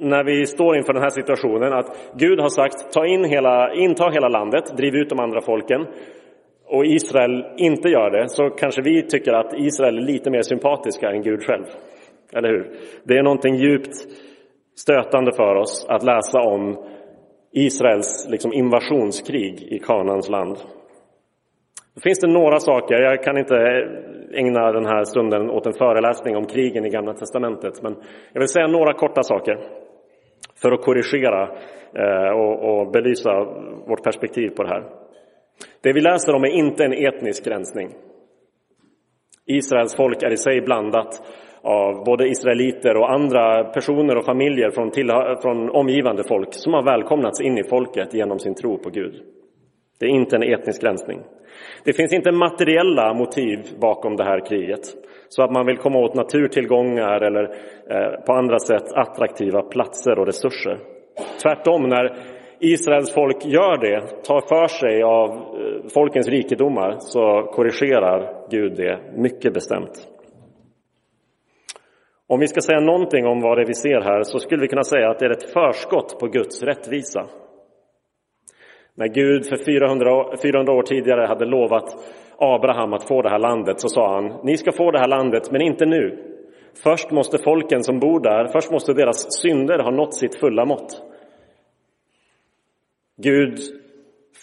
när 0.00 0.24
vi 0.24 0.46
står 0.46 0.76
inför 0.76 0.92
den 0.92 1.02
här 1.02 1.10
situationen 1.10 1.72
att 1.72 1.96
Gud 2.16 2.40
har 2.40 2.48
sagt 2.48 2.92
ta 2.92 3.06
in 3.06 3.24
hela, 3.24 3.74
inta 3.74 4.10
hela 4.10 4.28
landet, 4.28 4.76
driv 4.76 4.94
ut 4.94 5.08
de 5.08 5.20
andra 5.20 5.40
folken 5.40 5.86
och 6.66 6.86
Israel 6.86 7.44
inte 7.56 7.88
gör 7.88 8.10
det 8.10 8.28
så 8.28 8.50
kanske 8.50 8.82
vi 8.82 9.02
tycker 9.02 9.32
att 9.32 9.54
Israel 9.58 9.98
är 9.98 10.02
lite 10.02 10.30
mer 10.30 10.42
sympatiska 10.42 11.10
än 11.10 11.22
Gud 11.22 11.42
själv. 11.42 11.64
Eller 12.32 12.48
hur? 12.48 12.76
Det 13.04 13.14
är 13.18 13.22
någonting 13.22 13.54
djupt 13.54 13.94
stötande 14.76 15.32
för 15.36 15.54
oss 15.54 15.86
att 15.88 16.02
läsa 16.02 16.40
om 16.40 16.84
Israels 17.52 18.26
liksom, 18.30 18.52
invasionskrig 18.52 19.62
i 19.62 19.78
Kanans 19.78 20.28
land. 20.28 20.56
Då 21.94 22.00
finns 22.00 22.20
det 22.20 22.26
några 22.26 22.60
saker, 22.60 22.94
jag 22.94 23.22
kan 23.22 23.38
inte 23.38 23.56
ägna 24.34 24.72
den 24.72 24.86
här 24.86 25.04
stunden 25.04 25.50
åt 25.50 25.66
en 25.66 25.72
föreläsning 25.72 26.36
om 26.36 26.46
krigen 26.46 26.86
i 26.86 26.90
Gamla 26.90 27.14
Testamentet, 27.14 27.82
men 27.82 27.96
jag 28.32 28.40
vill 28.40 28.48
säga 28.48 28.66
några 28.66 28.92
korta 28.92 29.22
saker 29.22 29.58
för 30.62 30.72
att 30.72 30.82
korrigera 30.82 31.42
eh, 31.94 32.30
och 32.68 32.90
belysa 32.90 33.44
vårt 33.88 34.02
perspektiv 34.02 34.48
på 34.48 34.62
det 34.62 34.68
här. 34.68 34.84
Det 35.82 35.92
vi 35.92 36.00
läser 36.00 36.34
om 36.34 36.44
är 36.44 36.48
inte 36.48 36.84
en 36.84 36.92
etnisk 36.92 37.46
rensning. 37.46 37.88
Israels 39.46 39.96
folk 39.96 40.22
är 40.22 40.32
i 40.32 40.36
sig 40.36 40.60
blandat 40.60 41.22
av 41.62 42.04
både 42.04 42.28
israeliter 42.28 42.96
och 42.96 43.12
andra 43.12 43.64
personer 43.64 44.16
och 44.16 44.24
familjer 44.24 44.70
från, 44.70 44.90
från 45.42 45.70
omgivande 45.70 46.24
folk 46.28 46.48
som 46.50 46.72
har 46.72 46.82
välkomnats 46.82 47.40
in 47.40 47.58
i 47.58 47.64
folket 47.64 48.14
genom 48.14 48.38
sin 48.38 48.54
tro 48.54 48.78
på 48.78 48.90
Gud. 48.90 49.14
Det 50.04 50.08
är 50.08 50.20
inte 50.20 50.36
en 50.36 50.42
etnisk 50.42 50.84
rensning. 50.84 51.20
Det 51.84 51.92
finns 51.92 52.12
inte 52.12 52.32
materiella 52.32 53.14
motiv 53.14 53.58
bakom 53.80 54.16
det 54.16 54.24
här 54.24 54.46
kriget, 54.46 54.80
så 55.28 55.42
att 55.42 55.52
man 55.52 55.66
vill 55.66 55.76
komma 55.76 55.98
åt 55.98 56.14
naturtillgångar 56.14 57.20
eller 57.20 57.42
eh, 57.90 58.24
på 58.26 58.32
andra 58.32 58.58
sätt 58.58 58.92
attraktiva 58.92 59.62
platser 59.62 60.18
och 60.18 60.26
resurser. 60.26 60.78
Tvärtom, 61.42 61.88
när 61.88 62.16
Israels 62.58 63.14
folk 63.14 63.46
gör 63.46 63.76
det, 63.78 64.00
tar 64.24 64.40
för 64.40 64.66
sig 64.66 65.02
av 65.02 65.30
eh, 65.30 65.88
folkens 65.94 66.28
rikedomar, 66.28 66.96
så 66.98 67.42
korrigerar 67.52 68.48
Gud 68.50 68.76
det 68.76 69.00
mycket 69.16 69.54
bestämt. 69.54 70.08
Om 72.26 72.40
vi 72.40 72.48
ska 72.48 72.60
säga 72.60 72.80
någonting 72.80 73.26
om 73.26 73.40
vad 73.40 73.58
det 73.58 73.64
vi 73.64 73.74
ser 73.74 74.00
här 74.00 74.22
så 74.22 74.38
skulle 74.38 74.62
vi 74.62 74.68
kunna 74.68 74.84
säga 74.84 75.10
att 75.10 75.18
det 75.18 75.26
är 75.26 75.30
ett 75.30 75.52
förskott 75.52 76.18
på 76.20 76.26
Guds 76.26 76.62
rättvisa. 76.62 77.26
När 78.96 79.08
Gud 79.08 79.46
för 79.46 79.56
400, 79.56 80.36
400 80.42 80.72
år 80.72 80.82
tidigare 80.82 81.26
hade 81.26 81.44
lovat 81.44 81.84
Abraham 82.38 82.92
att 82.92 83.08
få 83.08 83.22
det 83.22 83.30
här 83.30 83.38
landet 83.38 83.80
så 83.80 83.88
sa 83.88 84.14
han, 84.14 84.40
ni 84.44 84.56
ska 84.56 84.72
få 84.72 84.90
det 84.90 84.98
här 84.98 85.08
landet, 85.08 85.50
men 85.50 85.62
inte 85.62 85.86
nu. 85.86 86.34
Först 86.82 87.10
måste 87.10 87.38
folken 87.38 87.82
som 87.82 87.98
bor 87.98 88.20
där, 88.20 88.46
först 88.46 88.70
måste 88.70 88.92
deras 88.92 89.40
synder 89.42 89.78
ha 89.78 89.90
nått 89.90 90.14
sitt 90.14 90.40
fulla 90.40 90.64
mått. 90.64 91.02
Gud 93.16 93.58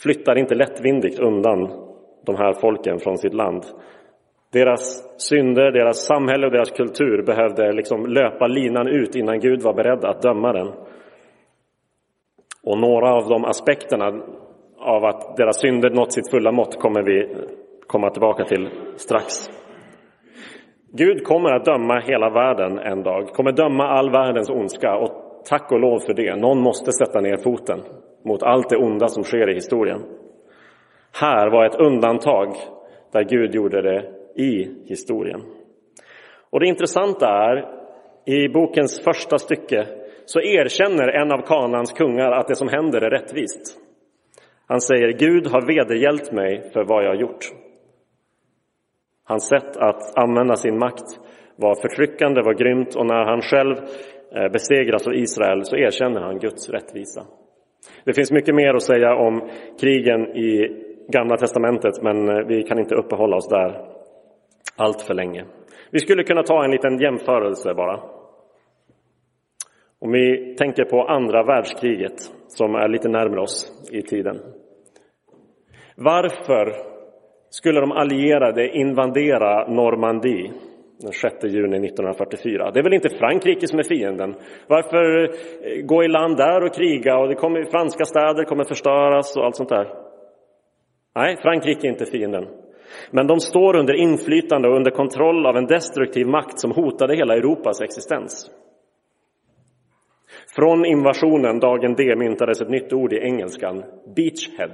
flyttar 0.04 0.38
inte 0.38 0.56
lättvindigt 0.56 1.20
undan 1.20 1.70
de 2.26 2.36
här 2.36 2.54
folken 2.54 3.00
från 3.00 3.18
sitt 3.18 3.34
land. 3.34 3.64
Deras 4.52 5.04
synder, 5.22 5.72
deras 5.72 6.06
samhälle 6.06 6.46
och 6.46 6.52
deras 6.52 6.72
kultur 6.72 7.22
behövde 7.22 7.72
liksom 7.72 8.06
löpa 8.06 8.48
linan 8.48 8.88
ut 8.88 9.16
innan 9.16 9.40
Gud 9.40 9.62
var 9.62 9.74
beredd 9.74 10.06
att 10.06 10.22
döma 10.22 10.54
den. 10.54 10.68
Och 12.64 12.78
några 12.80 13.14
av 13.14 13.30
de 13.30 13.46
aspekterna 13.46 14.22
av 14.82 15.06
att 15.06 15.38
deras 15.38 15.60
synder 15.60 15.90
nått 15.90 16.14
sitt 16.14 16.32
fulla 16.32 16.52
mått 16.52 16.80
kommer 16.80 17.04
vi 17.04 17.36
komma 17.88 18.10
tillbaka 18.10 18.44
till 18.44 18.70
strax. 18.96 19.34
Gud 20.94 21.24
kommer 21.24 21.54
att 21.54 21.66
döma 21.66 22.00
hela 22.00 22.30
världen 22.30 22.80
en 22.80 23.04
dag, 23.04 23.28
kommer 23.28 23.52
döma 23.52 23.84
all 23.88 24.12
världens 24.12 24.50
ondska 24.50 24.96
och 24.96 25.12
tack 25.50 25.72
och 25.72 25.80
lov 25.80 26.00
för 26.00 26.14
det. 26.14 26.36
Någon 26.36 26.62
måste 26.62 26.92
sätta 26.92 27.22
ner 27.22 27.38
foten 27.38 27.80
mot 28.26 28.44
allt 28.44 28.70
det 28.70 28.78
onda 28.78 29.08
som 29.08 29.24
sker 29.24 29.50
i 29.50 29.54
historien. 29.54 30.02
Här 31.22 31.50
var 31.50 31.66
ett 31.66 31.80
undantag 31.80 32.56
där 33.12 33.24
Gud 33.24 33.56
gjorde 33.56 33.82
det 33.82 34.04
i 34.36 34.70
historien. 34.86 35.42
Och 36.50 36.60
det 36.60 36.68
intressanta 36.68 37.28
är, 37.28 37.66
i 38.26 38.50
bokens 38.50 39.04
första 39.04 39.38
stycke 39.38 39.88
så 40.26 40.42
erkänner 40.42 41.08
en 41.08 41.32
av 41.32 41.42
Kanans 41.42 41.92
kungar 41.92 42.32
att 42.32 42.48
det 42.48 42.56
som 42.56 42.68
händer 42.68 43.02
är 43.02 43.10
rättvist. 43.10 43.78
Han 44.72 44.82
säger 44.82 45.12
Gud 45.12 45.48
har 45.48 45.62
vedergällt 45.62 46.32
mig 46.32 46.72
för 46.74 46.84
vad 46.84 47.04
jag 47.04 47.10
har 47.10 47.16
gjort. 47.16 47.46
Hans 49.24 49.48
sätt 49.48 49.78
att 49.78 50.18
använda 50.18 50.56
sin 50.56 50.80
makt 50.80 51.20
var 51.56 51.76
förtryckande, 51.76 52.42
var 52.42 52.54
grymt 52.54 52.96
och 52.96 53.06
när 53.06 53.26
han 53.26 53.42
själv 53.42 53.76
eh, 54.36 54.52
besegras 54.52 55.08
av 55.08 55.14
Israel 55.14 55.66
så 55.66 55.76
erkänner 55.76 56.22
han 56.22 56.40
Guds 56.40 56.70
rättvisa. 56.70 57.22
Det 58.04 58.14
finns 58.14 58.32
mycket 58.32 58.56
mer 58.56 58.74
att 58.74 58.84
säga 58.84 59.16
om 59.16 59.50
krigen 59.80 60.22
i 60.36 60.68
Gamla 61.08 61.38
testamentet 61.38 62.02
men 62.02 62.30
eh, 62.30 62.48
vi 62.48 62.64
kan 62.64 62.80
inte 62.80 62.96
uppehålla 62.96 63.36
oss 63.36 63.48
där 63.48 63.86
allt 64.76 65.02
för 65.02 65.14
länge. 65.14 65.46
Vi 65.92 66.00
skulle 66.00 66.24
kunna 66.24 66.44
ta 66.44 66.64
en 66.64 66.72
liten 66.72 67.00
jämförelse 67.00 67.74
bara. 67.74 68.00
Om 70.00 70.12
vi 70.12 70.56
tänker 70.56 70.84
på 70.84 71.08
andra 71.08 71.44
världskriget 71.44 72.20
som 72.48 72.76
är 72.76 72.88
lite 72.88 73.10
närmare 73.10 73.42
oss 73.42 73.90
i 73.92 74.02
tiden. 74.02 74.40
Varför 75.96 76.76
skulle 77.50 77.80
de 77.80 77.92
allierade 77.92 78.68
invadera 78.68 79.68
Normandie 79.68 80.52
den 81.02 81.12
6 81.12 81.44
juni 81.44 81.88
1944? 81.88 82.72
Det 82.72 82.80
är 82.80 82.84
väl 82.84 82.94
inte 82.94 83.10
Frankrike 83.10 83.68
som 83.68 83.80
är 83.80 83.84
fienden? 83.84 84.36
Varför 84.68 85.24
eh, 85.24 85.86
gå 85.86 86.04
i 86.04 86.08
land 86.08 86.38
där 86.38 86.64
och 86.64 86.76
kriga 86.76 87.18
och 87.18 87.28
det 87.28 87.36
kommer, 87.36 87.64
franska 87.64 88.06
städer 88.06 88.44
kommer 88.44 88.64
förstöras 88.64 89.38
och 89.38 89.46
allt 89.46 89.56
sånt 89.56 89.70
där? 89.70 89.88
Nej, 91.16 91.38
Frankrike 91.42 91.88
är 91.88 91.92
inte 91.92 92.06
fienden. 92.06 92.48
Men 93.12 93.28
de 93.28 93.40
står 93.40 93.76
under 93.76 93.94
inflytande 93.94 94.70
och 94.70 94.76
under 94.76 94.92
kontroll 94.92 95.46
av 95.46 95.58
en 95.58 95.66
destruktiv 95.66 96.28
makt 96.28 96.60
som 96.60 96.72
hotade 96.72 97.16
hela 97.16 97.36
Europas 97.36 97.82
existens. 97.82 98.52
Från 100.56 100.86
invasionen 100.86 101.60
dagen 101.60 101.96
D 101.96 102.16
myntades 102.16 102.62
ett 102.62 102.70
nytt 102.70 102.94
ord 102.94 103.14
i 103.14 103.18
engelskan, 103.18 103.84
beachhead. 104.16 104.74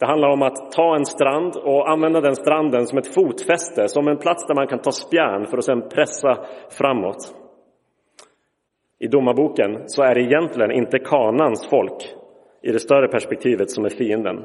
Det 0.00 0.06
handlar 0.06 0.28
om 0.28 0.42
att 0.42 0.72
ta 0.72 0.96
en 0.96 1.06
strand 1.06 1.56
och 1.56 1.90
använda 1.90 2.20
den 2.20 2.36
stranden 2.36 2.86
som 2.86 2.98
ett 2.98 3.14
fotfäste, 3.14 3.88
som 3.88 4.08
en 4.08 4.16
plats 4.16 4.46
där 4.46 4.54
man 4.54 4.66
kan 4.66 4.78
ta 4.78 4.92
spjärn 4.92 5.46
för 5.46 5.58
att 5.58 5.64
sedan 5.64 5.88
pressa 5.88 6.38
framåt. 6.78 7.34
I 8.98 9.06
domarboken 9.06 9.82
så 9.86 10.02
är 10.02 10.14
det 10.14 10.20
egentligen 10.20 10.70
inte 10.72 10.98
kanans 10.98 11.68
folk 11.70 12.14
i 12.62 12.72
det 12.72 12.78
större 12.78 13.08
perspektivet 13.08 13.70
som 13.70 13.84
är 13.84 13.88
fienden. 13.88 14.44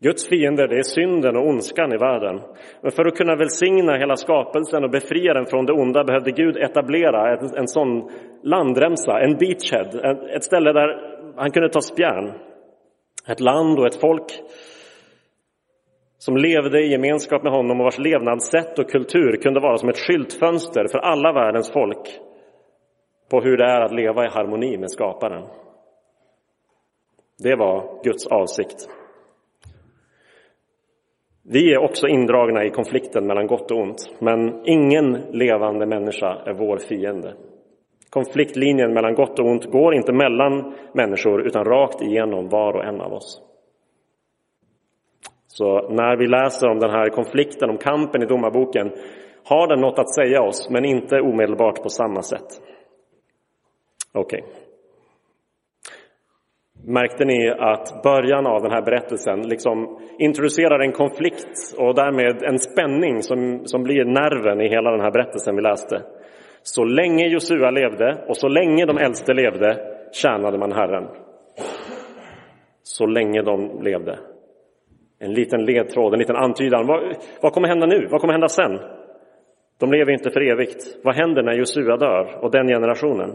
Guds 0.00 0.28
fiender, 0.28 0.68
det 0.68 0.78
är 0.78 0.82
synden 0.82 1.36
och 1.36 1.46
ondskan 1.46 1.92
i 1.92 1.96
världen. 1.96 2.40
Men 2.82 2.92
för 2.92 3.04
att 3.04 3.16
kunna 3.16 3.36
välsigna 3.36 3.96
hela 3.96 4.16
skapelsen 4.16 4.84
och 4.84 4.90
befria 4.90 5.34
den 5.34 5.46
från 5.46 5.66
det 5.66 5.72
onda 5.72 6.04
behövde 6.04 6.30
Gud 6.30 6.56
etablera 6.56 7.32
en, 7.32 7.56
en 7.56 7.68
sån 7.68 8.10
landremsa, 8.42 9.20
en 9.20 9.36
beachhead, 9.36 9.90
ett 10.36 10.44
ställe 10.44 10.72
där 10.72 11.18
han 11.36 11.50
kunde 11.50 11.68
ta 11.68 11.80
spjärn. 11.80 12.47
Ett 13.28 13.40
land 13.40 13.78
och 13.78 13.86
ett 13.86 14.00
folk 14.00 14.42
som 16.18 16.36
levde 16.36 16.80
i 16.80 16.90
gemenskap 16.90 17.42
med 17.42 17.52
honom 17.52 17.80
och 17.80 17.84
vars 17.84 17.98
levnadssätt 17.98 18.78
och 18.78 18.90
kultur 18.90 19.36
kunde 19.42 19.60
vara 19.60 19.76
som 19.76 19.88
ett 19.88 19.98
skyltfönster 19.98 20.86
för 20.90 20.98
alla 20.98 21.32
världens 21.32 21.72
folk 21.72 22.20
på 23.30 23.40
hur 23.40 23.56
det 23.56 23.64
är 23.64 23.80
att 23.80 23.94
leva 23.94 24.24
i 24.24 24.28
harmoni 24.28 24.76
med 24.78 24.90
skaparen. 24.90 25.44
Det 27.42 27.56
var 27.56 28.04
Guds 28.04 28.26
avsikt. 28.26 28.88
Vi 31.42 31.72
är 31.72 31.78
också 31.78 32.06
indragna 32.06 32.64
i 32.64 32.70
konflikten 32.70 33.26
mellan 33.26 33.46
gott 33.46 33.70
och 33.70 33.78
ont, 33.78 34.10
men 34.18 34.62
ingen 34.64 35.12
levande 35.12 35.86
människa 35.86 36.42
är 36.46 36.54
vår 36.54 36.78
fiende. 36.78 37.34
Konfliktlinjen 38.18 38.92
mellan 38.94 39.14
gott 39.14 39.38
och 39.38 39.46
ont 39.46 39.64
går 39.64 39.94
inte 39.94 40.12
mellan 40.12 40.74
människor 40.92 41.46
utan 41.46 41.64
rakt 41.64 42.02
igenom 42.02 42.48
var 42.48 42.72
och 42.72 42.84
en 42.84 43.00
av 43.00 43.12
oss. 43.12 43.42
Så 45.46 45.88
när 45.88 46.16
vi 46.16 46.26
läser 46.26 46.68
om 46.68 46.78
den 46.78 46.90
här 46.90 47.08
konflikten, 47.08 47.70
om 47.70 47.78
kampen 47.78 48.22
i 48.22 48.26
domarboken, 48.26 48.90
har 49.44 49.68
den 49.68 49.80
något 49.80 49.98
att 49.98 50.14
säga 50.14 50.42
oss, 50.42 50.70
men 50.70 50.84
inte 50.84 51.20
omedelbart 51.20 51.82
på 51.82 51.88
samma 51.88 52.22
sätt. 52.22 52.48
Okej. 54.14 54.42
Okay. 54.42 54.54
Märkte 56.84 57.24
ni 57.24 57.50
att 57.50 58.02
början 58.02 58.46
av 58.46 58.62
den 58.62 58.70
här 58.70 58.82
berättelsen 58.82 59.48
liksom 59.48 59.98
introducerar 60.18 60.80
en 60.80 60.92
konflikt 60.92 61.74
och 61.78 61.94
därmed 61.94 62.42
en 62.42 62.58
spänning 62.58 63.22
som, 63.22 63.60
som 63.64 63.82
blir 63.82 64.04
nerven 64.04 64.60
i 64.60 64.68
hela 64.68 64.90
den 64.90 65.00
här 65.00 65.10
berättelsen 65.10 65.56
vi 65.56 65.62
läste? 65.62 66.02
Så 66.74 66.84
länge 66.84 67.26
Josua 67.26 67.70
levde 67.70 68.24
och 68.28 68.36
så 68.36 68.48
länge 68.48 68.86
de 68.86 68.98
äldste 68.98 69.34
levde 69.34 69.76
tjänade 70.12 70.58
man 70.58 70.72
Herren. 70.72 71.08
Så 72.82 73.06
länge 73.06 73.42
de 73.42 73.82
levde. 73.82 74.18
En 75.18 75.32
liten 75.34 75.64
ledtråd, 75.64 76.12
en 76.12 76.18
liten 76.18 76.36
antydan. 76.36 76.86
Vad, 76.86 77.16
vad 77.42 77.52
kommer 77.52 77.68
hända 77.68 77.86
nu? 77.86 78.06
Vad 78.10 78.20
kommer 78.20 78.34
hända 78.34 78.48
sen? 78.48 78.78
De 79.80 79.92
lever 79.92 80.12
inte 80.12 80.30
för 80.30 80.40
evigt. 80.40 80.98
Vad 81.04 81.14
händer 81.14 81.42
när 81.42 81.52
Josua 81.52 81.96
dör 81.96 82.44
och 82.44 82.50
den 82.50 82.68
generationen? 82.68 83.30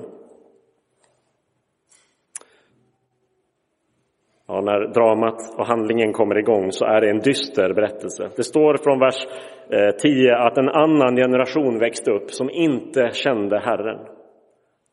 Ja, 4.47 4.62
när 4.62 4.88
dramat 4.88 5.56
och 5.58 5.65
handlingen 5.65 6.13
kommer 6.13 6.38
igång 6.38 6.71
så 6.71 6.86
är 6.86 7.01
det 7.01 7.10
en 7.10 7.19
dyster 7.19 7.73
berättelse. 7.73 8.29
Det 8.36 8.43
står 8.43 8.77
från 8.77 8.99
vers 8.99 9.27
eh, 9.69 9.95
10 10.01 10.36
att 10.36 10.58
en 10.58 10.69
annan 10.69 11.15
generation 11.15 11.79
växte 11.79 12.12
upp 12.12 12.32
som 12.32 12.49
inte 12.49 13.10
kände 13.13 13.60
Herren. 13.60 13.99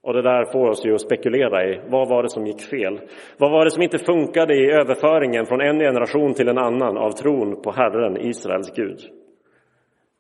Och 0.02 0.12
det 0.12 0.22
där 0.22 0.44
får 0.44 0.68
oss 0.68 0.86
ju 0.86 0.94
att 0.94 1.00
spekulera 1.00 1.64
i 1.64 1.80
vad 1.88 2.08
var 2.08 2.22
det 2.22 2.28
som 2.28 2.46
gick 2.46 2.60
fel? 2.62 3.00
Vad 3.38 3.50
var 3.52 3.64
det 3.64 3.70
som 3.70 3.82
inte 3.82 3.98
funkade 3.98 4.54
i 4.54 4.70
överföringen 4.72 5.46
från 5.46 5.60
en 5.60 5.78
generation 5.78 6.34
till 6.34 6.48
en 6.48 6.58
annan 6.58 6.96
av 6.96 7.10
tron 7.10 7.62
på 7.62 7.72
Herren, 7.72 8.16
Israels 8.16 8.74
Gud? 8.74 8.98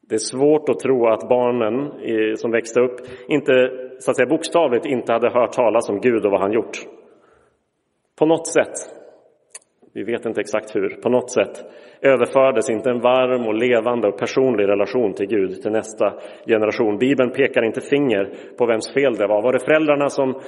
Det 0.08 0.14
är 0.14 0.18
svårt 0.18 0.68
att 0.68 0.78
tro 0.78 1.06
att 1.06 1.28
barnen 1.28 1.90
som 2.36 2.50
växte 2.50 2.80
upp 2.80 3.00
inte, 3.28 3.52
så 3.98 4.10
att 4.10 4.16
säga 4.16 4.28
bokstavligt, 4.28 4.86
inte 4.86 5.12
hade 5.12 5.30
hört 5.30 5.52
talas 5.52 5.88
om 5.88 6.00
Gud 6.00 6.26
och 6.26 6.32
vad 6.32 6.40
han 6.40 6.52
gjort. 6.52 6.78
På 8.18 8.26
något 8.26 8.46
sätt, 8.46 8.99
vi 9.92 10.02
vet 10.02 10.26
inte 10.26 10.40
exakt 10.40 10.76
hur, 10.76 10.88
på 10.88 11.08
något 11.08 11.30
sätt 11.30 11.64
överfördes 12.00 12.70
inte 12.70 12.90
en 12.90 13.00
varm 13.00 13.46
och 13.46 13.54
levande 13.54 14.08
och 14.08 14.18
personlig 14.18 14.68
relation 14.68 15.12
till 15.12 15.26
Gud 15.26 15.62
till 15.62 15.72
nästa 15.72 16.14
generation. 16.46 16.98
Bibeln 16.98 17.30
pekar 17.30 17.62
inte 17.62 17.80
finger 17.80 18.32
på 18.58 18.66
vems 18.66 18.94
fel 18.94 19.14
det 19.14 19.26
var. 19.26 19.42
Var 19.42 19.52
det 19.52 19.64
föräldrarna 19.64 20.08
som, 20.08 20.40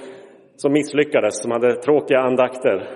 som 0.56 0.72
misslyckades, 0.72 1.42
som 1.42 1.50
hade 1.50 1.74
tråkiga 1.74 2.18
andakter? 2.18 2.88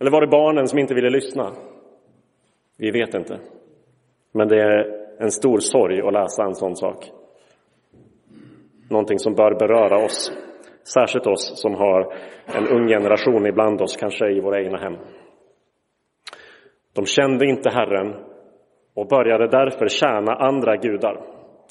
Eller 0.00 0.10
var 0.10 0.20
det 0.20 0.26
barnen 0.26 0.66
som 0.66 0.78
inte 0.78 0.94
ville 0.94 1.10
lyssna? 1.10 1.52
Vi 2.78 2.90
vet 2.90 3.14
inte. 3.14 3.38
Men 4.32 4.48
det 4.48 4.60
är 4.60 5.00
en 5.18 5.30
stor 5.30 5.58
sorg 5.58 6.00
att 6.00 6.12
läsa 6.12 6.44
en 6.44 6.54
sån 6.54 6.76
sak. 6.76 7.10
Någonting 8.90 9.18
som 9.18 9.34
bör 9.34 9.54
beröra 9.54 10.04
oss, 10.04 10.32
särskilt 10.94 11.26
oss 11.26 11.62
som 11.62 11.74
har 11.74 12.12
en 12.46 12.68
ung 12.68 12.88
generation 12.88 13.46
ibland 13.46 13.82
oss, 13.82 13.96
kanske 13.96 14.30
i 14.30 14.40
våra 14.40 14.60
egna 14.60 14.78
hem. 14.78 14.96
De 16.94 17.06
kände 17.06 17.46
inte 17.46 17.70
Herren 17.70 18.14
och 18.94 19.06
började 19.06 19.48
därför 19.48 19.88
tjäna 19.88 20.32
andra 20.34 20.76
gudar. 20.76 21.16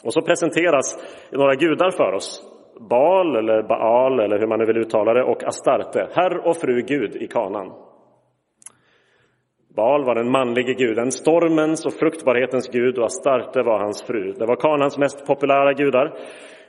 Och 0.03 0.13
så 0.13 0.21
presenteras 0.21 0.97
några 1.31 1.55
gudar 1.55 1.91
för 1.91 2.13
oss. 2.13 2.43
Baal 2.89 3.35
eller 3.35 3.63
Baal 3.63 4.19
eller 4.19 4.39
hur 4.39 4.47
man 4.47 4.59
nu 4.59 4.65
vill 4.65 4.77
uttala 4.77 5.13
det 5.13 5.23
och 5.23 5.43
Astarte, 5.43 6.07
herr 6.13 6.47
och 6.47 6.57
fru 6.57 6.81
Gud 6.81 7.15
i 7.15 7.27
kanan. 7.27 7.71
Baal 9.75 10.05
var 10.05 10.15
den 10.15 10.31
manlige 10.31 10.73
guden, 10.73 11.11
stormens 11.11 11.85
och 11.85 11.93
fruktbarhetens 11.93 12.67
gud 12.67 12.97
och 12.97 13.05
Astarte 13.05 13.61
var 13.61 13.79
hans 13.79 14.03
fru. 14.03 14.33
Det 14.33 14.45
var 14.45 14.55
kanans 14.55 14.97
mest 14.97 15.25
populära 15.27 15.73
gudar. 15.73 16.13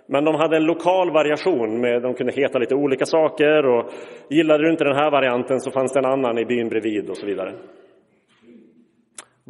Men 0.06 0.24
de 0.24 0.34
hade 0.34 0.56
en 0.56 0.64
lokal 0.64 1.10
variation, 1.10 1.80
med, 1.80 2.02
de 2.02 2.14
kunde 2.14 2.32
heta 2.32 2.58
lite 2.58 2.74
olika 2.74 3.04
saker 3.04 3.66
och 3.66 3.90
gillade 4.30 4.64
du 4.64 4.70
inte 4.70 4.84
den 4.84 4.96
här 4.96 5.10
varianten 5.10 5.60
så 5.60 5.70
fanns 5.70 5.92
det 5.92 6.00
en 6.00 6.12
annan 6.12 6.38
i 6.38 6.44
byn 6.44 6.68
bredvid 6.68 7.10
och 7.10 7.16
så 7.16 7.26
vidare. 7.26 7.52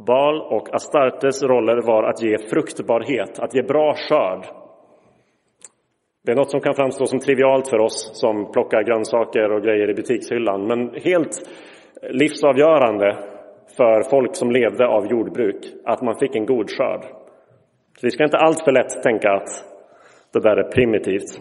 Baal 0.07 0.41
och 0.41 0.75
Astartes 0.75 1.43
roller 1.43 1.83
var 1.87 2.03
att 2.03 2.23
ge 2.23 2.39
fruktbarhet, 2.39 3.39
att 3.39 3.55
ge 3.55 3.63
bra 3.63 3.95
skörd. 3.95 4.45
Det 6.25 6.33
är 6.33 6.37
något 6.37 6.51
som 6.51 6.61
kan 6.61 6.75
framstå 6.75 7.07
som 7.07 7.19
trivialt 7.19 7.69
för 7.69 7.79
oss 7.79 8.11
som 8.15 8.53
plockar 8.53 8.83
grönsaker 8.83 9.53
och 9.53 9.63
grejer 9.63 9.91
i 9.91 9.95
butikshyllan, 9.95 10.67
men 10.67 10.91
helt 11.05 11.51
livsavgörande 12.11 13.17
för 13.77 14.11
folk 14.11 14.37
som 14.37 14.51
levde 14.51 14.87
av 14.87 15.07
jordbruk, 15.07 15.57
att 15.85 16.03
man 16.03 16.19
fick 16.19 16.37
en 16.37 16.47
god 16.47 16.71
skörd. 16.71 17.03
Så 17.99 18.07
vi 18.07 18.11
ska 18.11 18.25
inte 18.25 18.39
allt 18.39 18.65
för 18.65 18.73
lätt 18.73 19.03
tänka 19.03 19.33
att 19.33 19.49
det 20.33 20.41
där 20.41 20.57
är 20.57 20.71
primitivt 20.71 21.41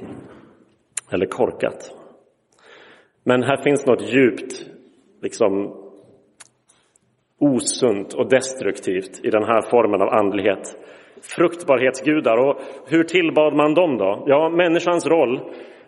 eller 1.12 1.26
korkat. 1.26 1.92
Men 3.24 3.44
här 3.44 3.64
finns 3.64 3.86
något 3.86 4.14
djupt 4.14 4.66
liksom 5.22 5.76
osunt 7.40 8.14
och 8.14 8.30
destruktivt 8.30 9.26
i 9.26 9.30
den 9.30 9.44
här 9.44 9.62
formen 9.62 10.02
av 10.02 10.10
andlighet. 10.10 10.78
Fruktbarhetsgudar, 11.22 12.38
och 12.38 12.62
hur 12.88 13.04
tillbad 13.04 13.56
man 13.56 13.74
dem 13.74 13.98
då? 13.98 14.24
Ja, 14.28 14.50
människans 14.50 15.08
roll 15.08 15.40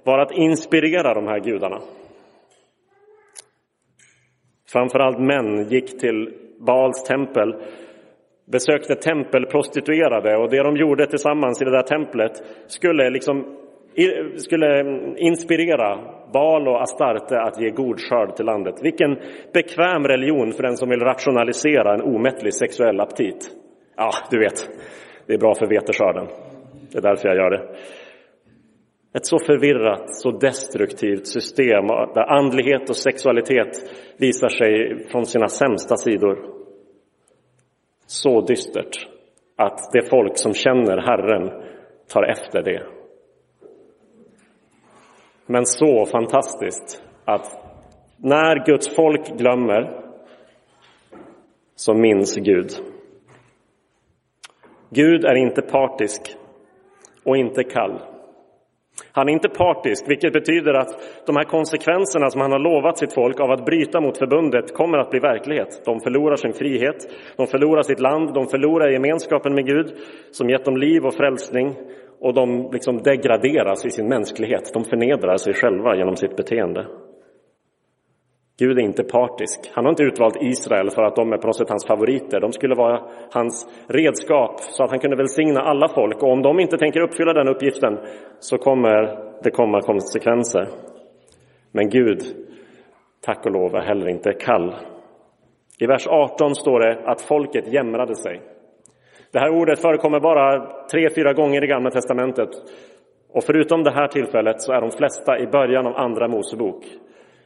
var 0.03 0.19
att 0.19 0.31
inspirera 0.31 1.13
de 1.13 1.27
här 1.27 1.39
gudarna. 1.39 1.79
Framförallt 4.71 5.19
män 5.19 5.69
gick 5.69 5.99
till 5.99 6.33
Baals 6.59 7.03
tempel, 7.03 7.55
besökte 8.51 8.95
tempelprostituerade 8.95 10.37
och 10.37 10.49
det 10.49 10.63
de 10.63 10.77
gjorde 10.77 11.07
tillsammans 11.07 11.61
i 11.61 11.65
det 11.65 11.71
där 11.71 11.83
templet 11.83 12.31
skulle 12.67 13.09
liksom 13.09 13.57
skulle 14.35 14.99
inspirera 15.17 15.99
Baal 16.33 16.67
och 16.67 16.81
Astarte 16.81 17.41
att 17.41 17.61
ge 17.61 17.69
god 17.69 17.99
skörd 17.99 18.35
till 18.35 18.45
landet. 18.45 18.75
Vilken 18.81 19.17
bekväm 19.53 20.07
religion 20.07 20.51
för 20.51 20.63
den 20.63 20.77
som 20.77 20.89
vill 20.89 20.99
rationalisera 20.99 21.93
en 21.93 22.01
omättlig 22.01 22.53
sexuell 22.53 22.99
aptit. 22.99 23.51
Ja, 23.97 24.11
du 24.31 24.39
vet, 24.39 24.69
det 25.27 25.33
är 25.33 25.37
bra 25.37 25.55
för 25.55 25.67
veteskörden. 25.67 26.27
Det 26.91 26.97
är 26.97 27.01
därför 27.01 27.27
jag 27.27 27.37
gör 27.37 27.49
det. 27.49 27.63
Ett 29.13 29.25
så 29.25 29.39
förvirrat, 29.39 30.15
så 30.15 30.31
destruktivt 30.31 31.27
system 31.27 31.87
där 31.87 32.31
andlighet 32.31 32.89
och 32.89 32.95
sexualitet 32.95 33.91
visar 34.17 34.49
sig 34.49 35.05
från 35.11 35.25
sina 35.25 35.47
sämsta 35.47 35.95
sidor. 35.95 36.60
Så 38.11 38.41
dystert 38.41 39.07
att 39.55 39.91
det 39.93 40.09
folk 40.09 40.37
som 40.37 40.53
känner 40.53 40.97
Herren 40.97 41.63
tar 42.07 42.23
efter 42.23 42.63
det 42.63 42.83
men 45.45 45.65
så 45.65 46.05
fantastiskt 46.05 47.03
att 47.25 47.57
när 48.17 48.65
Guds 48.65 48.95
folk 48.95 49.37
glömmer 49.37 50.01
så 51.75 51.93
minns 51.93 52.35
Gud. 52.35 52.71
Gud 54.89 55.25
är 55.25 55.35
inte 55.35 55.61
partisk 55.61 56.35
och 57.23 57.37
inte 57.37 57.63
kall. 57.63 57.99
Han 59.11 59.29
är 59.29 59.33
inte 59.33 59.49
partisk, 59.49 60.09
vilket 60.09 60.33
betyder 60.33 60.73
att 60.73 60.91
de 61.25 61.35
här 61.35 61.43
konsekvenserna 61.43 62.29
som 62.29 62.41
han 62.41 62.51
har 62.51 62.59
lovat 62.59 62.97
sitt 62.97 63.13
folk 63.13 63.39
av 63.39 63.51
att 63.51 63.65
bryta 63.65 64.01
mot 64.01 64.17
förbundet 64.17 64.73
kommer 64.73 64.97
att 64.97 65.09
bli 65.09 65.19
verklighet. 65.19 65.81
De 65.85 65.99
förlorar 65.99 66.35
sin 66.35 66.53
frihet, 66.53 66.97
de 67.37 67.47
förlorar 67.47 67.81
sitt 67.81 67.99
land, 67.99 68.33
de 68.33 68.47
förlorar 68.47 68.89
gemenskapen 68.89 69.55
med 69.55 69.65
Gud 69.65 69.87
som 70.31 70.49
gett 70.49 70.65
dem 70.65 70.77
liv 70.77 71.05
och 71.05 71.13
frälsning 71.13 71.75
och 72.19 72.33
de 72.33 72.69
liksom 72.73 72.97
degraderas 72.97 73.85
i 73.85 73.89
sin 73.89 74.07
mänsklighet. 74.07 74.73
De 74.73 74.83
förnedrar 74.83 75.37
sig 75.37 75.53
själva 75.53 75.95
genom 75.95 76.15
sitt 76.15 76.35
beteende. 76.35 76.87
Gud 78.61 78.77
är 78.77 78.81
inte 78.81 79.03
partisk. 79.03 79.71
Han 79.73 79.85
har 79.85 79.89
inte 79.89 80.03
utvalt 80.03 80.37
Israel 80.41 80.89
för 80.89 81.03
att 81.03 81.15
de 81.15 81.33
är 81.33 81.37
på 81.37 81.47
något 81.47 81.55
sätt 81.55 81.69
hans 81.69 81.87
favoriter. 81.87 82.39
De 82.39 82.51
skulle 82.51 82.75
vara 82.75 83.01
hans 83.31 83.67
redskap 83.87 84.59
så 84.59 84.83
att 84.83 84.89
han 84.89 84.99
kunde 84.99 85.15
välsigna 85.15 85.61
alla 85.61 85.87
folk. 85.87 86.23
Och 86.23 86.31
om 86.31 86.41
de 86.41 86.59
inte 86.59 86.77
tänker 86.77 87.01
uppfylla 87.01 87.33
den 87.33 87.47
uppgiften 87.47 87.97
så 88.39 88.57
kommer 88.57 89.17
det 89.43 89.51
komma 89.51 89.81
konsekvenser. 89.81 90.67
Men 91.71 91.89
Gud, 91.89 92.21
tack 93.25 93.45
och 93.45 93.51
lov, 93.51 93.75
är 93.75 93.81
heller 93.81 94.07
inte 94.07 94.33
kall. 94.33 94.75
I 95.79 95.85
vers 95.85 96.07
18 96.07 96.55
står 96.55 96.79
det 96.79 96.99
att 97.05 97.21
folket 97.21 97.73
jämrade 97.73 98.15
sig. 98.15 98.41
Det 99.31 99.39
här 99.39 99.49
ordet 99.49 99.81
förekommer 99.81 100.19
bara 100.19 100.71
tre, 100.91 101.09
fyra 101.15 101.33
gånger 101.33 101.63
i 101.63 101.67
Gamla 101.67 101.91
testamentet. 101.91 102.49
Och 103.33 103.43
förutom 103.43 103.83
det 103.83 103.91
här 103.91 104.07
tillfället 104.07 104.61
så 104.61 104.73
är 104.73 104.81
de 104.81 104.91
flesta 104.91 105.39
i 105.39 105.47
början 105.47 105.87
av 105.87 105.95
Andra 105.95 106.27
Mosebok. 106.27 106.85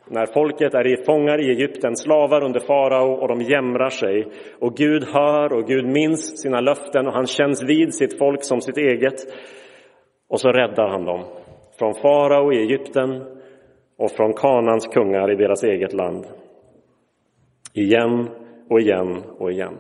När 0.07 0.25
folket 0.25 0.73
är 0.73 0.87
i 0.87 1.03
fångar 1.03 1.41
i 1.41 1.49
Egypten, 1.49 1.95
slavar 1.95 2.43
under 2.43 2.59
farao 2.59 3.11
och 3.11 3.27
de 3.27 3.41
jämrar 3.41 3.89
sig. 3.89 4.27
Och 4.59 4.75
Gud 4.75 5.03
hör 5.03 5.53
och 5.53 5.67
Gud 5.67 5.85
minns 5.85 6.41
sina 6.41 6.61
löften 6.61 7.07
och 7.07 7.13
han 7.13 7.27
känns 7.27 7.63
vid 7.63 7.93
sitt 7.93 8.17
folk 8.17 8.43
som 8.43 8.61
sitt 8.61 8.77
eget. 8.77 9.15
Och 10.29 10.39
så 10.39 10.51
räddar 10.51 10.87
han 10.87 11.05
dem 11.05 11.23
från 11.79 11.93
farao 11.93 12.53
i 12.53 12.57
Egypten 12.57 13.23
och 13.97 14.11
från 14.11 14.33
Kanans 14.33 14.87
kungar 14.87 15.31
i 15.31 15.35
deras 15.35 15.63
eget 15.63 15.93
land. 15.93 16.25
Igen 17.73 18.29
och 18.69 18.79
igen 18.79 19.23
och 19.37 19.51
igen. 19.51 19.77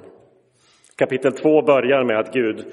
Kapitel 0.97 1.31
2 1.31 1.61
börjar 1.61 2.03
med 2.03 2.19
att 2.19 2.33
Gud 2.33 2.65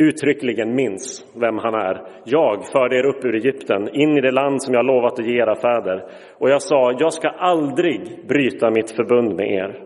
uttryckligen 0.00 0.74
minns 0.74 1.26
vem 1.34 1.58
han 1.58 1.74
är. 1.74 2.02
Jag 2.24 2.66
förde 2.72 2.96
er 2.96 3.06
upp 3.06 3.24
ur 3.24 3.34
Egypten, 3.34 3.88
in 3.94 4.18
i 4.18 4.20
det 4.20 4.30
land 4.30 4.62
som 4.62 4.74
jag 4.74 4.86
lovat 4.86 5.18
att 5.18 5.26
ge 5.26 5.42
era 5.42 5.54
fäder. 5.54 6.04
Och 6.38 6.50
jag 6.50 6.62
sa, 6.62 6.92
jag 6.98 7.12
ska 7.12 7.28
aldrig 7.28 8.26
bryta 8.28 8.70
mitt 8.70 8.90
förbund 8.90 9.36
med 9.36 9.50
er. 9.50 9.82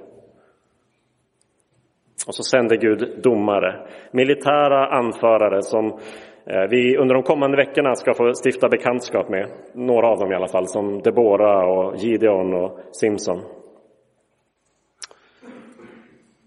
Och 2.27 2.35
så 2.35 2.42
sände 2.42 2.77
Gud 2.77 3.20
domare, 3.22 3.87
militära 4.12 4.87
anförare 4.87 5.62
som 5.62 5.87
eh, 6.46 6.62
vi 6.70 6.96
under 6.96 7.14
de 7.14 7.22
kommande 7.22 7.57
veckorna 7.57 7.94
ska 7.94 8.14
få 8.14 8.33
stifta 8.44 8.68
bekantskap 8.68 9.29
med. 9.29 9.46
Några 9.74 10.09
av 10.09 10.18
dem 10.18 10.33
i 10.33 10.35
alla 10.35 10.48
fall, 10.48 10.66
som 10.66 11.03
Debora 11.03 11.66
och 11.66 11.96
Gideon 11.96 12.55
och 12.55 12.79
Simson. 12.92 13.63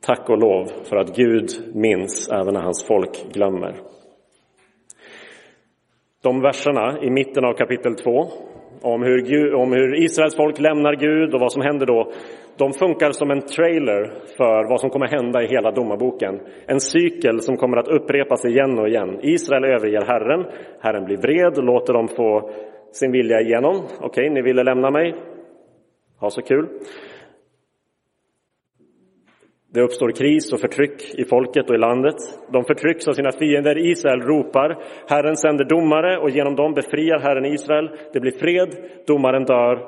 Tack 0.07 0.29
och 0.29 0.37
lov 0.37 0.65
för 0.89 0.97
att 0.97 1.15
Gud 1.15 1.49
minns 1.73 2.29
även 2.29 2.53
när 2.53 2.61
hans 2.61 2.87
folk 2.87 3.33
glömmer. 3.33 3.75
De 6.23 6.41
verserna 6.41 7.01
i 7.01 7.09
mitten 7.09 7.45
av 7.45 7.53
kapitel 7.53 7.95
2 7.95 8.27
om 8.81 9.03
hur, 9.03 9.53
om 9.53 9.71
hur 9.71 10.03
Israels 10.03 10.35
folk 10.35 10.59
lämnar 10.59 10.95
Gud 10.95 11.33
och 11.33 11.39
vad 11.39 11.51
som 11.51 11.61
händer 11.61 11.85
då, 11.85 12.11
de 12.57 12.73
funkar 12.73 13.11
som 13.11 13.31
en 13.31 13.41
trailer 13.41 14.03
för 14.37 14.69
vad 14.69 14.81
som 14.81 14.89
kommer 14.89 15.07
hända 15.07 15.43
i 15.43 15.47
hela 15.47 15.71
domarboken. 15.71 16.39
En 16.67 16.79
cykel 16.79 17.41
som 17.41 17.57
kommer 17.57 17.77
att 17.77 17.87
upprepas 17.87 18.45
igen 18.45 18.79
och 18.79 18.87
igen. 18.87 19.19
Israel 19.21 19.63
överger 19.63 20.01
Herren, 20.01 20.45
Herren 20.79 21.05
blir 21.05 21.17
vred 21.17 21.57
och 21.57 21.63
låter 21.63 21.93
dem 21.93 22.07
få 22.07 22.49
sin 22.91 23.11
vilja 23.11 23.41
igenom. 23.41 23.75
Okej, 23.75 24.05
okay, 24.05 24.29
ni 24.29 24.41
ville 24.41 24.63
lämna 24.63 24.91
mig. 24.91 25.15
Ha 26.19 26.29
så 26.29 26.41
kul. 26.41 26.67
Det 29.77 29.83
uppstår 29.83 30.11
kris 30.11 30.53
och 30.53 30.59
förtryck 30.59 31.19
i 31.19 31.25
folket 31.25 31.69
och 31.69 31.75
i 31.75 31.77
landet. 31.77 32.15
De 32.51 32.63
förtrycks 32.63 33.07
av 33.07 33.13
sina 33.13 33.31
fiender. 33.31 33.77
Israel 33.91 34.21
ropar. 34.21 34.77
Herren 35.07 35.35
sänder 35.35 35.65
domare 35.65 36.17
och 36.17 36.29
genom 36.29 36.55
dem 36.55 36.73
befriar 36.73 37.19
Herren 37.19 37.45
Israel. 37.45 37.89
Det 38.13 38.19
blir 38.19 38.31
fred, 38.31 38.75
domaren 39.07 39.43
dör 39.43 39.79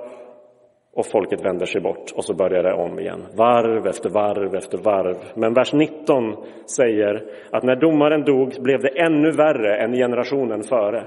och 0.95 1.05
folket 1.05 1.45
vänder 1.45 1.65
sig 1.65 1.81
bort 1.81 2.11
och 2.15 2.25
så 2.25 2.33
börjar 2.33 2.63
det 2.63 2.73
om 2.73 2.99
igen. 2.99 3.25
Varv 3.37 3.87
efter 3.87 4.09
varv 4.09 4.55
efter 4.55 4.77
varv. 4.77 5.17
Men 5.35 5.53
vers 5.53 5.73
19 5.73 6.35
säger 6.77 7.23
att 7.51 7.63
när 7.63 7.75
domaren 7.75 8.23
dog 8.23 8.53
blev 8.61 8.81
det 8.81 9.01
ännu 9.01 9.31
värre 9.31 9.77
än 9.77 9.93
generationen 9.93 10.63
före. 10.63 11.03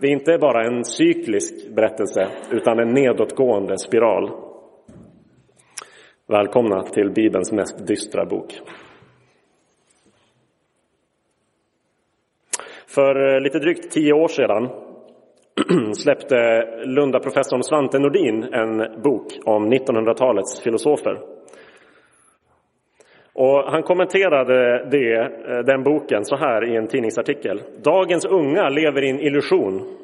Det 0.00 0.06
är 0.06 0.12
inte 0.12 0.38
bara 0.38 0.66
en 0.66 0.84
cyklisk 0.84 1.74
berättelse 1.76 2.28
utan 2.50 2.78
en 2.78 2.94
nedåtgående 2.94 3.78
spiral. 3.78 4.53
Välkomna 6.26 6.82
till 6.82 7.10
Bibelns 7.10 7.52
mest 7.52 7.86
dystra 7.86 8.24
bok. 8.24 8.60
För 12.86 13.34
eh, 13.34 13.40
lite 13.40 13.58
drygt 13.58 13.90
tio 13.92 14.12
år 14.12 14.28
sedan 14.28 14.68
släppte 15.94 16.36
Lundaprofessorn 16.84 17.62
Svante 17.62 17.98
Nordin 17.98 18.42
en 18.42 19.02
bok 19.02 19.26
om 19.44 19.72
1900-talets 19.72 20.62
filosofer. 20.62 21.18
Och 23.32 23.64
han 23.70 23.82
kommenterade 23.82 24.88
det, 24.90 25.20
eh, 25.20 25.58
den 25.58 25.82
boken 25.82 26.24
så 26.24 26.36
här 26.36 26.72
i 26.72 26.76
en 26.76 26.86
tidningsartikel. 26.86 27.62
Dagens 27.82 28.24
unga 28.24 28.68
lever 28.68 29.04
i 29.04 29.10
en 29.10 29.20
illusion 29.20 30.03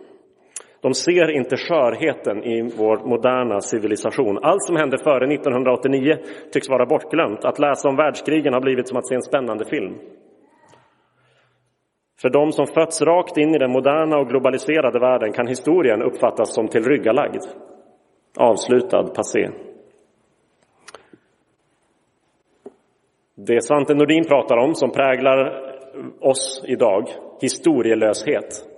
de 0.82 0.94
ser 0.94 1.30
inte 1.30 1.56
skörheten 1.56 2.44
i 2.44 2.62
vår 2.76 2.96
moderna 2.96 3.60
civilisation. 3.60 4.38
Allt 4.42 4.62
som 4.62 4.76
hände 4.76 4.98
före 4.98 5.34
1989 5.34 6.16
tycks 6.52 6.68
vara 6.68 6.86
bortglömt. 6.86 7.44
Att 7.44 7.58
läsa 7.58 7.88
om 7.88 7.96
världskrigen 7.96 8.54
har 8.54 8.60
blivit 8.60 8.88
som 8.88 8.96
att 8.96 9.08
se 9.08 9.14
en 9.14 9.22
spännande 9.22 9.64
film. 9.64 9.94
För 12.20 12.30
de 12.30 12.52
som 12.52 12.66
fötts 12.66 13.02
rakt 13.02 13.36
in 13.36 13.54
i 13.54 13.58
den 13.58 13.72
moderna 13.72 14.18
och 14.18 14.28
globaliserade 14.28 14.98
världen 14.98 15.32
kan 15.32 15.46
historien 15.46 16.02
uppfattas 16.02 16.54
som 16.54 16.68
tillryggalagd, 16.68 17.42
avslutad, 18.38 19.02
passé. 19.14 19.50
Det 23.34 23.64
Svante 23.64 23.94
Nordin 23.94 24.24
pratar 24.24 24.56
om, 24.56 24.74
som 24.74 24.90
präglar 24.90 25.66
oss 26.20 26.64
idag, 26.66 27.08
historielöshet, 27.40 28.69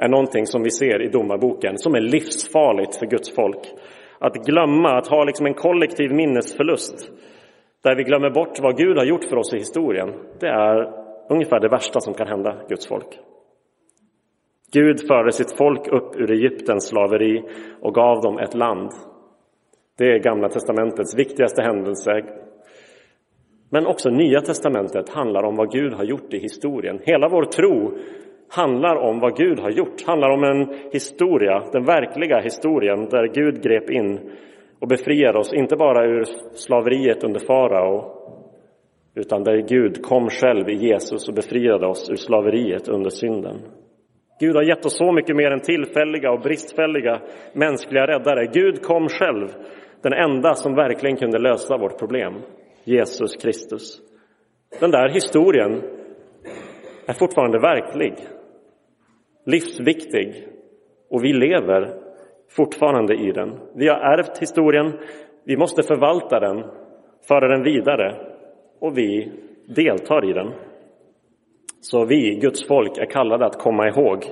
är 0.00 0.08
någonting 0.08 0.46
som 0.46 0.62
vi 0.62 0.70
ser 0.70 1.02
i 1.02 1.08
domarboken 1.08 1.78
som 1.78 1.94
är 1.94 2.00
livsfarligt 2.00 2.96
för 2.96 3.06
Guds 3.06 3.34
folk. 3.34 3.68
Att 4.18 4.46
glömma, 4.46 4.98
att 4.98 5.08
ha 5.08 5.24
liksom 5.24 5.46
en 5.46 5.54
kollektiv 5.54 6.12
minnesförlust 6.12 7.10
där 7.82 7.96
vi 7.96 8.04
glömmer 8.04 8.30
bort 8.30 8.60
vad 8.60 8.76
Gud 8.76 8.96
har 8.96 9.04
gjort 9.04 9.24
för 9.24 9.36
oss 9.36 9.54
i 9.54 9.58
historien, 9.58 10.08
det 10.40 10.48
är 10.48 10.92
ungefär 11.28 11.60
det 11.60 11.68
värsta 11.68 12.00
som 12.00 12.14
kan 12.14 12.26
hända 12.26 12.56
Guds 12.68 12.86
folk. 12.86 13.18
Gud 14.72 15.06
förde 15.08 15.32
sitt 15.32 15.56
folk 15.56 15.88
upp 15.88 16.16
ur 16.16 16.30
Egyptens 16.30 16.88
slaveri 16.88 17.42
och 17.80 17.94
gav 17.94 18.20
dem 18.20 18.38
ett 18.38 18.54
land. 18.54 18.90
Det 19.98 20.04
är 20.04 20.18
Gamla 20.18 20.48
testamentets 20.48 21.18
viktigaste 21.18 21.62
händelse. 21.62 22.22
Men 23.70 23.86
också 23.86 24.10
Nya 24.10 24.40
testamentet 24.40 25.08
handlar 25.08 25.42
om 25.42 25.56
vad 25.56 25.72
Gud 25.72 25.92
har 25.92 26.04
gjort 26.04 26.34
i 26.34 26.38
historien. 26.38 27.00
Hela 27.02 27.28
vår 27.28 27.44
tro 27.44 27.98
handlar 28.50 28.96
om 28.96 29.20
vad 29.20 29.36
Gud 29.36 29.60
har 29.60 29.70
gjort, 29.70 30.06
handlar 30.06 30.30
om 30.30 30.44
en 30.44 30.74
historia, 30.92 31.62
den 31.72 31.84
verkliga 31.84 32.40
historien 32.40 33.08
där 33.08 33.26
Gud 33.26 33.62
grep 33.62 33.90
in 33.90 34.30
och 34.80 34.88
befriade 34.88 35.38
oss, 35.38 35.52
inte 35.52 35.76
bara 35.76 36.06
ur 36.06 36.24
slaveriet 36.54 37.24
under 37.24 37.40
farao, 37.40 38.20
utan 39.14 39.44
där 39.44 39.56
Gud 39.56 40.02
kom 40.02 40.28
själv 40.28 40.68
i 40.68 40.74
Jesus 40.74 41.28
och 41.28 41.34
befriade 41.34 41.86
oss 41.86 42.10
ur 42.10 42.16
slaveriet 42.16 42.88
under 42.88 43.10
synden. 43.10 43.56
Gud 44.40 44.56
har 44.56 44.62
gett 44.62 44.86
oss 44.86 44.96
så 44.96 45.12
mycket 45.12 45.36
mer 45.36 45.50
än 45.50 45.60
tillfälliga 45.60 46.32
och 46.32 46.40
bristfälliga 46.40 47.20
mänskliga 47.52 48.06
räddare. 48.06 48.46
Gud 48.46 48.82
kom 48.82 49.08
själv, 49.08 49.48
den 50.02 50.12
enda 50.12 50.54
som 50.54 50.74
verkligen 50.74 51.16
kunde 51.16 51.38
lösa 51.38 51.76
vårt 51.76 51.98
problem, 51.98 52.34
Jesus 52.84 53.36
Kristus. 53.36 54.00
Den 54.80 54.90
där 54.90 55.08
historien 55.08 55.82
är 57.06 57.12
fortfarande 57.12 57.58
verklig 57.58 58.14
livsviktig 59.44 60.46
och 61.10 61.24
vi 61.24 61.32
lever 61.32 61.88
fortfarande 62.48 63.14
i 63.14 63.32
den. 63.32 63.58
Vi 63.74 63.88
har 63.88 63.96
ärvt 63.96 64.38
historien, 64.38 64.92
vi 65.44 65.56
måste 65.56 65.82
förvalta 65.82 66.40
den, 66.40 66.64
föra 67.28 67.48
den 67.48 67.62
vidare 67.62 68.14
och 68.80 68.98
vi 68.98 69.32
deltar 69.74 70.30
i 70.30 70.32
den. 70.32 70.50
Så 71.80 72.04
vi, 72.04 72.38
Guds 72.42 72.66
folk, 72.66 72.98
är 72.98 73.06
kallade 73.06 73.46
att 73.46 73.58
komma 73.58 73.88
ihåg. 73.88 74.24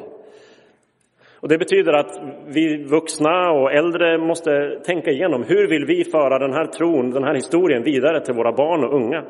Och 1.41 1.49
Det 1.49 1.59
betyder 1.59 1.93
att 1.93 2.21
vi 2.47 2.85
vuxna 2.85 3.51
och 3.53 3.73
äldre 3.73 4.19
måste 4.19 4.81
tänka 4.85 5.11
igenom 5.11 5.43
hur 5.43 5.69
vill 5.69 5.85
vi 5.85 6.05
föra 6.05 6.39
den 6.39 6.53
här 6.53 6.67
tron, 6.67 7.11
den 7.11 7.25
här 7.25 7.35
historien 7.35 7.83
vidare 7.83 8.21
till 8.21 8.35
våra 8.35 8.53
barn 8.53 8.85
och 8.85 8.95
unga. 8.95 9.25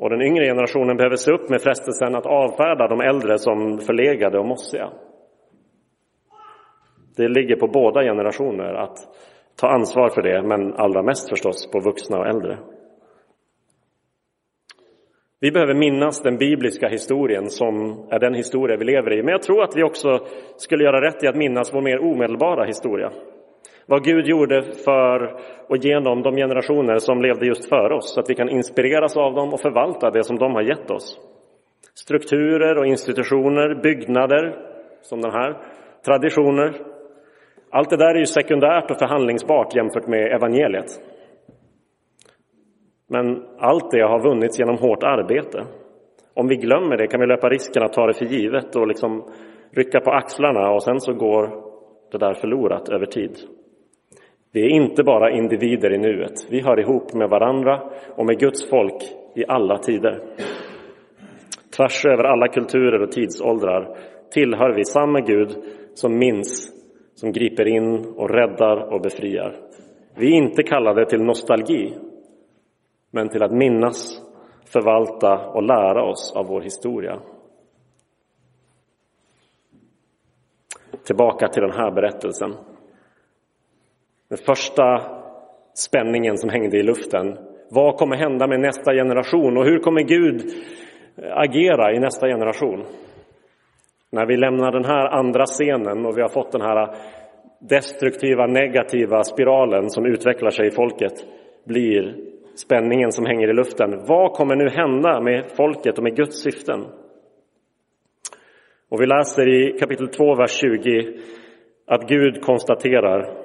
Och 0.00 0.10
den 0.10 0.22
yngre 0.22 0.44
generationen 0.44 0.96
behöver 0.96 1.16
se 1.16 1.32
upp 1.32 1.48
med 1.48 1.62
frestelsen 1.62 2.14
att 2.14 2.26
avfärda 2.26 2.88
de 2.88 3.00
äldre 3.00 3.38
som 3.38 3.78
förlegade 3.78 4.38
och 4.38 4.46
mossiga. 4.46 4.90
Det 7.16 7.28
ligger 7.28 7.56
på 7.56 7.66
båda 7.66 8.02
generationer 8.02 8.74
att 8.74 8.98
ta 9.60 9.68
ansvar 9.68 10.08
för 10.08 10.22
det, 10.22 10.42
men 10.42 10.74
allra 10.74 11.02
mest 11.02 11.28
förstås 11.28 11.70
på 11.70 11.80
vuxna 11.80 12.18
och 12.18 12.26
äldre. 12.26 12.58
Vi 15.40 15.50
behöver 15.50 15.74
minnas 15.74 16.22
den 16.22 16.36
bibliska 16.36 16.88
historien 16.88 17.50
som 17.50 17.74
är 18.10 18.18
den 18.18 18.34
historia 18.34 18.76
vi 18.76 18.84
lever 18.84 19.12
i. 19.12 19.22
Men 19.22 19.32
jag 19.32 19.42
tror 19.42 19.62
att 19.62 19.76
vi 19.76 19.82
också 19.82 20.18
skulle 20.56 20.84
göra 20.84 21.06
rätt 21.06 21.24
i 21.24 21.26
att 21.26 21.36
minnas 21.36 21.74
vår 21.74 21.80
mer 21.80 21.98
omedelbara 21.98 22.64
historia. 22.64 23.10
Vad 23.90 24.04
Gud 24.04 24.26
gjorde 24.26 24.62
för 24.62 25.36
och 25.68 25.76
genom 25.76 26.22
de 26.22 26.36
generationer 26.36 26.98
som 26.98 27.22
levde 27.22 27.46
just 27.46 27.68
före 27.68 27.94
oss, 27.94 28.14
så 28.14 28.20
att 28.20 28.30
vi 28.30 28.34
kan 28.34 28.48
inspireras 28.48 29.16
av 29.16 29.34
dem 29.34 29.52
och 29.52 29.60
förvalta 29.60 30.10
det 30.10 30.24
som 30.24 30.36
de 30.36 30.54
har 30.54 30.62
gett 30.62 30.90
oss. 30.90 31.20
Strukturer 31.94 32.78
och 32.78 32.86
institutioner, 32.86 33.82
byggnader 33.82 34.56
som 35.02 35.20
den 35.20 35.30
här, 35.30 35.56
traditioner. 36.04 36.74
Allt 37.70 37.90
det 37.90 37.96
där 37.96 38.14
är 38.14 38.18
ju 38.18 38.26
sekundärt 38.26 38.90
och 38.90 38.98
förhandlingsbart 38.98 39.76
jämfört 39.76 40.06
med 40.06 40.32
evangeliet. 40.32 40.90
Men 43.06 43.44
allt 43.58 43.90
det 43.90 44.02
har 44.02 44.22
vunnits 44.22 44.58
genom 44.58 44.78
hårt 44.78 45.02
arbete. 45.02 45.64
Om 46.34 46.48
vi 46.48 46.56
glömmer 46.56 46.96
det 46.96 47.06
kan 47.06 47.20
vi 47.20 47.26
löpa 47.26 47.48
risken 47.48 47.82
att 47.82 47.92
ta 47.92 48.06
det 48.06 48.14
för 48.14 48.24
givet 48.24 48.76
och 48.76 48.86
liksom 48.86 49.24
rycka 49.72 50.00
på 50.00 50.10
axlarna 50.10 50.70
och 50.70 50.82
sen 50.82 51.00
så 51.00 51.12
går 51.12 51.50
det 52.12 52.18
där 52.18 52.34
förlorat 52.34 52.88
över 52.88 53.06
tid. 53.06 53.36
Vi 54.52 54.62
är 54.62 54.68
inte 54.68 55.02
bara 55.02 55.30
individer 55.30 55.94
i 55.94 55.98
nuet. 55.98 56.46
Vi 56.50 56.60
hör 56.60 56.80
ihop 56.80 57.14
med 57.14 57.28
varandra 57.30 57.82
och 58.16 58.26
med 58.26 58.38
Guds 58.38 58.70
folk 58.70 59.02
i 59.34 59.44
alla 59.48 59.78
tider. 59.78 60.22
Tvärs 61.76 62.06
över 62.06 62.24
alla 62.24 62.48
kulturer 62.48 63.02
och 63.02 63.12
tidsåldrar 63.12 63.96
tillhör 64.30 64.74
vi 64.74 64.84
samma 64.84 65.20
Gud 65.20 65.56
som 65.94 66.18
minns, 66.18 66.72
som 67.14 67.32
griper 67.32 67.68
in 67.68 68.14
och 68.16 68.30
räddar 68.30 68.94
och 68.94 69.00
befriar. 69.00 69.56
Vi 70.16 70.26
är 70.26 70.36
inte 70.36 70.62
kallade 70.62 71.06
till 71.06 71.22
nostalgi, 71.22 71.94
men 73.10 73.28
till 73.28 73.42
att 73.42 73.52
minnas, 73.52 74.22
förvalta 74.72 75.46
och 75.48 75.62
lära 75.62 76.04
oss 76.04 76.32
av 76.36 76.46
vår 76.46 76.60
historia. 76.60 77.18
Tillbaka 81.06 81.48
till 81.48 81.62
den 81.62 81.72
här 81.72 81.90
berättelsen. 81.90 82.54
Den 84.28 84.38
första 84.38 85.00
spänningen 85.74 86.38
som 86.38 86.50
hängde 86.50 86.78
i 86.78 86.82
luften. 86.82 87.38
Vad 87.70 87.96
kommer 87.96 88.16
hända 88.16 88.46
med 88.46 88.60
nästa 88.60 88.92
generation 88.92 89.56
och 89.56 89.64
hur 89.64 89.78
kommer 89.78 90.00
Gud 90.02 90.42
eh, 91.16 91.36
agera 91.36 91.92
i 91.92 91.98
nästa 91.98 92.26
generation? 92.26 92.84
När 94.12 94.26
vi 94.26 94.36
lämnar 94.36 94.72
den 94.72 94.84
här 94.84 95.06
andra 95.06 95.44
scenen 95.46 96.06
och 96.06 96.18
vi 96.18 96.22
har 96.22 96.28
fått 96.28 96.52
den 96.52 96.60
här 96.60 96.82
eh, 96.82 96.94
destruktiva, 97.60 98.46
negativa 98.46 99.24
spiralen 99.24 99.90
som 99.90 100.06
utvecklar 100.06 100.50
sig 100.50 100.66
i 100.66 100.70
folket 100.70 101.12
blir 101.66 102.16
spänningen 102.56 103.12
som 103.12 103.26
hänger 103.26 103.50
i 103.50 103.52
luften. 103.52 104.04
Vad 104.06 104.32
kommer 104.32 104.56
nu 104.56 104.68
hända 104.68 105.20
med 105.20 105.44
folket 105.56 105.98
och 105.98 106.04
med 106.04 106.16
Guds 106.16 106.42
syften? 106.42 106.84
Och 108.88 109.00
vi 109.00 109.06
läser 109.06 109.48
i 109.48 109.78
kapitel 109.78 110.08
2, 110.08 110.34
vers 110.34 110.50
20 110.50 111.18
att 111.86 112.08
Gud 112.08 112.42
konstaterar 112.42 113.37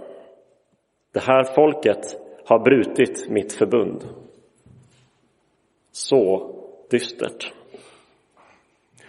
det 1.13 1.19
här 1.19 1.43
folket 1.43 2.17
har 2.45 2.59
brutit 2.59 3.29
mitt 3.29 3.53
förbund. 3.53 4.03
Så 5.91 6.49
dystert. 6.89 7.53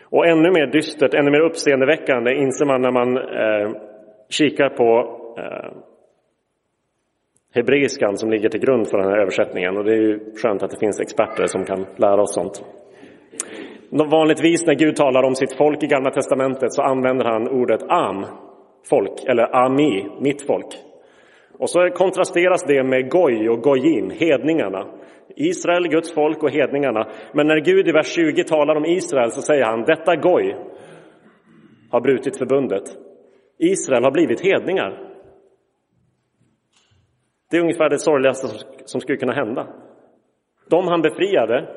Och 0.03 0.27
ännu 0.27 0.51
mer 0.51 0.67
dystert, 0.67 1.15
ännu 1.15 1.31
mer 1.31 1.41
uppseendeväckande 1.41 2.35
inser 2.35 2.67
man 2.67 2.83
när 2.83 2.91
man 2.91 3.17
eh, 3.17 3.81
kikar 4.29 4.69
på 4.69 5.19
eh, 5.39 5.73
hebreiskan 7.55 8.17
som 8.17 8.31
ligger 8.31 8.49
till 8.49 8.61
grund 8.61 8.89
för 8.89 8.99
den 8.99 9.11
här 9.11 9.19
översättningen. 9.19 9.77
Och 9.77 9.85
det 9.85 9.93
är 9.93 10.01
ju 10.01 10.21
skönt 10.43 10.63
att 10.63 10.71
det 10.71 10.81
finns 10.81 11.01
experter 11.01 11.47
som 11.47 11.65
kan 11.65 11.87
lära 11.97 12.23
oss 12.23 12.35
sånt. 12.35 12.65
Vanligtvis 13.91 14.67
när 14.67 14.75
Gud 14.75 14.97
talar 14.97 15.23
om 15.23 15.35
sitt 15.35 15.57
folk 15.57 15.83
i 15.83 15.87
Gamla 15.87 16.11
Testamentet 16.11 16.73
så 16.73 16.83
använder 16.83 17.25
han 17.25 17.49
ordet 17.49 17.83
am, 17.89 18.27
folk, 18.91 19.25
eller 19.27 19.57
ami, 19.57 20.09
mitt 20.21 20.47
folk. 20.47 20.67
Och 21.65 21.71
så 21.71 21.91
kontrasteras 21.91 22.63
det 22.63 22.83
med 22.83 23.11
goj 23.11 23.51
och 23.51 23.63
gojim, 23.63 24.11
hedningarna. 24.11 24.87
Israel, 25.37 25.89
Guds 25.89 26.15
folk 26.15 26.43
och 26.43 26.51
hedningarna. 26.51 27.09
Men 27.35 27.47
när 27.47 27.61
Gud 27.61 27.89
i 27.89 27.93
vers 27.93 28.07
20 28.07 28.45
talar 28.45 28.77
om 28.77 28.85
Israel 28.85 29.31
så 29.31 29.43
säger 29.43 29.65
han 29.65 29.83
detta 29.83 30.17
goj 30.17 30.57
har 31.91 32.01
brutit 32.01 32.39
förbundet. 32.39 32.83
Israel 33.59 34.05
har 34.05 34.11
blivit 34.11 34.41
hedningar. 34.41 35.13
Det 37.51 37.57
är 37.57 37.61
ungefär 37.61 37.89
det 37.89 37.99
sorgligaste 37.99 38.49
som 38.85 39.01
skulle 39.01 39.19
kunna 39.19 39.33
hända. 39.33 39.67
De 40.71 40.89
han 40.89 41.03
befriade 41.03 41.69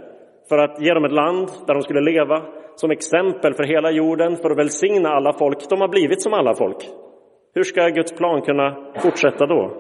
för 0.50 0.58
att 0.58 0.82
ge 0.82 0.94
dem 0.94 1.06
ett 1.06 1.12
land 1.12 1.48
där 1.68 1.74
de 1.74 1.82
skulle 1.82 2.02
leva 2.02 2.46
som 2.76 2.92
exempel 2.92 3.54
för 3.54 3.64
hela 3.64 3.92
jorden, 3.92 4.36
för 4.36 4.50
att 4.50 4.58
välsigna 4.58 5.10
alla 5.10 5.34
folk. 5.34 5.70
De 5.70 5.82
har 5.82 5.88
blivit 5.88 6.22
som 6.22 6.34
alla 6.34 6.56
folk. 6.56 7.07
Hur 7.58 7.64
ska 7.64 7.88
Guds 7.88 8.14
plan 8.14 8.42
kunna 8.42 8.76
fortsätta 9.04 9.46
då? 9.46 9.72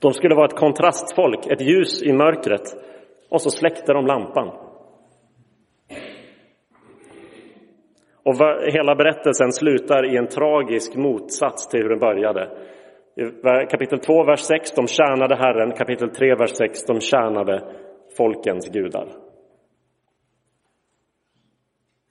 De 0.00 0.12
skulle 0.12 0.34
vara 0.34 0.46
ett 0.46 0.56
kontrastfolk, 0.56 1.46
ett 1.46 1.60
ljus 1.60 2.02
i 2.02 2.12
mörkret. 2.12 2.62
Och 3.30 3.42
så 3.42 3.50
släckte 3.50 3.92
de 3.92 4.06
lampan. 4.06 4.48
Och 8.24 8.34
hela 8.72 8.94
berättelsen 8.94 9.52
slutar 9.52 10.14
i 10.14 10.16
en 10.16 10.26
tragisk 10.26 10.96
motsats 10.96 11.68
till 11.68 11.82
hur 11.82 11.88
den 11.88 11.98
började. 11.98 12.50
I 13.16 13.66
kapitel 13.70 13.98
2, 13.98 14.24
vers 14.24 14.40
6, 14.40 14.72
de 14.74 14.86
tjänade 14.86 15.36
Herren. 15.36 15.72
Kapitel 15.72 16.10
3, 16.10 16.34
vers 16.34 16.56
6, 16.56 16.84
de 16.84 17.00
tjänade 17.00 17.62
folkens 18.16 18.68
gudar. 18.68 19.25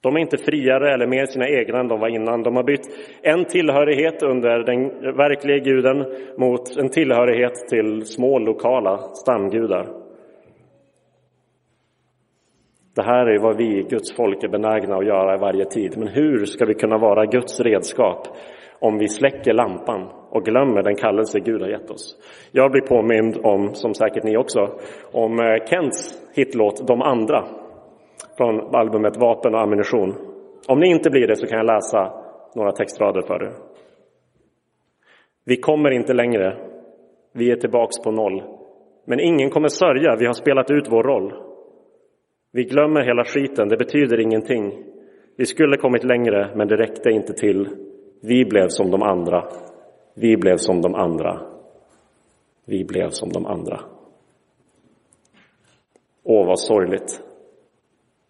De 0.02 0.16
är 0.16 0.20
inte 0.20 0.36
friare 0.36 0.94
eller 0.94 1.06
mer 1.06 1.26
sina 1.26 1.48
egna 1.48 1.80
än 1.80 1.88
de 1.88 2.00
var 2.00 2.08
innan. 2.08 2.42
De 2.42 2.56
har 2.56 2.62
bytt 2.62 2.88
en 3.22 3.44
tillhörighet 3.44 4.22
under 4.22 4.58
den 4.58 4.88
verkliga 5.16 5.58
guden 5.58 6.04
mot 6.38 6.76
en 6.76 6.88
tillhörighet 6.88 7.54
till 7.68 8.06
små 8.06 8.38
lokala 8.38 8.98
stamgudar. 8.98 9.86
Det 12.94 13.02
här 13.02 13.26
är 13.26 13.38
vad 13.38 13.56
vi, 13.56 13.86
Guds 13.90 14.16
folk, 14.16 14.44
är 14.44 14.48
benägna 14.48 14.96
att 14.96 15.06
göra 15.06 15.34
i 15.34 15.38
varje 15.38 15.64
tid. 15.64 15.98
Men 15.98 16.08
hur 16.08 16.44
ska 16.44 16.64
vi 16.64 16.74
kunna 16.74 16.98
vara 16.98 17.26
Guds 17.26 17.60
redskap 17.60 18.28
om 18.78 18.98
vi 18.98 19.08
släcker 19.08 19.52
lampan 19.52 20.08
och 20.30 20.44
glömmer 20.44 20.82
den 20.82 20.96
kallelse 20.96 21.40
Gud 21.40 21.60
har 21.60 21.68
gett 21.68 21.90
oss? 21.90 22.16
Jag 22.52 22.72
blir 22.72 22.82
påmind 22.82 23.36
om, 23.42 23.74
som 23.74 23.94
säkert 23.94 24.24
ni 24.24 24.36
också, 24.36 24.78
om 25.12 25.38
eh, 25.38 25.66
Kents 25.66 26.14
hitlåt 26.34 26.86
De 26.86 27.02
andra 27.02 27.44
från 28.36 28.74
albumet 28.74 29.16
Vapen 29.16 29.54
och 29.54 29.60
ammunition. 29.60 30.14
Om 30.68 30.80
ni 30.80 30.90
inte 30.90 31.10
blir 31.10 31.26
det 31.26 31.36
så 31.36 31.46
kan 31.46 31.58
jag 31.58 31.66
läsa 31.66 32.12
några 32.54 32.72
textrader 32.72 33.22
för 33.22 33.42
er. 33.42 33.52
Vi 35.44 35.56
kommer 35.56 35.90
inte 35.90 36.14
längre. 36.14 36.56
Vi 37.32 37.50
är 37.50 37.56
tillbaks 37.56 37.98
på 37.98 38.10
noll. 38.10 38.42
Men 39.04 39.20
ingen 39.20 39.50
kommer 39.50 39.68
sörja, 39.68 40.16
vi 40.16 40.26
har 40.26 40.32
spelat 40.32 40.70
ut 40.70 40.88
vår 40.90 41.02
roll. 41.02 41.32
Vi 42.52 42.64
glömmer 42.64 43.00
hela 43.00 43.24
skiten, 43.24 43.68
det 43.68 43.76
betyder 43.76 44.20
ingenting. 44.20 44.84
Vi 45.36 45.46
skulle 45.46 45.76
kommit 45.76 46.04
längre, 46.04 46.50
men 46.54 46.68
det 46.68 46.76
räckte 46.76 47.10
inte 47.10 47.32
till. 47.32 47.68
Vi 48.20 48.44
blev 48.44 48.68
som 48.68 48.90
de 48.90 49.02
andra. 49.02 49.44
Vi 50.14 50.36
blev 50.36 50.56
som 50.56 50.82
de 50.82 50.94
andra. 50.94 51.40
Vi 52.64 52.84
blev 52.84 53.10
som 53.10 53.28
de 53.28 53.46
andra. 53.46 53.80
Åh, 56.24 56.46
vad 56.46 56.60
sorgligt 56.60 57.22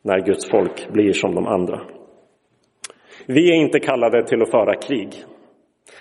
när 0.07 0.21
Guds 0.21 0.51
folk 0.51 0.89
blir 0.93 1.13
som 1.13 1.35
de 1.35 1.47
andra. 1.47 1.81
Vi 3.27 3.51
är 3.51 3.55
inte 3.55 3.81
kallade 3.81 4.27
till 4.27 4.43
att 4.43 4.51
föra 4.51 4.75
krig, 4.75 5.15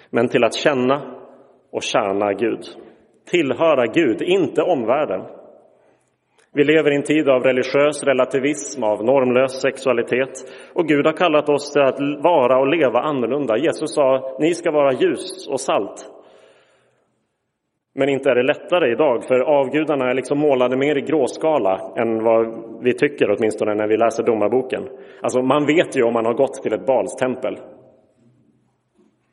men 0.10 0.28
till 0.28 0.44
att 0.44 0.56
känna 0.56 1.02
och 1.72 1.84
tjäna 1.84 2.34
Gud. 2.34 2.66
Tillhöra 3.32 3.86
Gud, 3.86 4.22
inte 4.22 4.62
omvärlden. 4.62 5.22
Vi 6.54 6.64
lever 6.64 6.92
i 6.92 6.96
en 6.96 7.04
tid 7.04 7.30
av 7.30 7.44
religiös 7.44 8.04
relativism, 8.04 8.84
av 8.84 9.04
normlös 9.04 9.62
sexualitet. 9.62 10.32
Och 10.74 10.88
Gud 10.88 11.06
har 11.06 11.14
kallat 11.14 11.50
oss 11.50 11.72
till 11.72 11.82
att 11.82 12.00
vara 12.24 12.60
och 12.60 12.68
leva 12.68 13.00
annorlunda. 13.00 13.58
Jesus 13.58 13.94
sa, 13.94 14.38
ni 14.40 14.54
ska 14.54 14.72
vara 14.72 14.94
ljus 14.94 15.48
och 15.48 15.60
salt. 15.60 16.15
Men 17.98 18.10
inte 18.10 18.30
är 18.30 18.36
det 18.36 18.44
lättare 18.44 18.92
idag, 18.92 19.24
för 19.24 19.40
avgudarna 19.40 20.10
är 20.10 20.14
liksom 20.14 20.40
målade 20.40 20.78
mer 20.78 20.98
i 20.98 21.02
gråskala 21.02 21.94
än 21.98 22.24
vad 22.24 22.48
vi 22.84 22.94
tycker 22.94 23.32
åtminstone 23.32 23.76
när 23.76 23.88
vi 23.88 23.98
läser 23.98 24.24
domarboken. 24.24 24.84
Alltså 25.22 25.42
man 25.42 25.66
vet 25.66 25.98
ju 25.98 26.04
om 26.04 26.14
man 26.14 26.26
har 26.26 26.34
gått 26.34 26.54
till 26.64 26.74
ett 26.74 26.86
balstempel. 26.86 27.56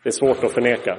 Det 0.02 0.08
är 0.08 0.10
svårt 0.10 0.44
att 0.44 0.52
förneka. 0.52 0.96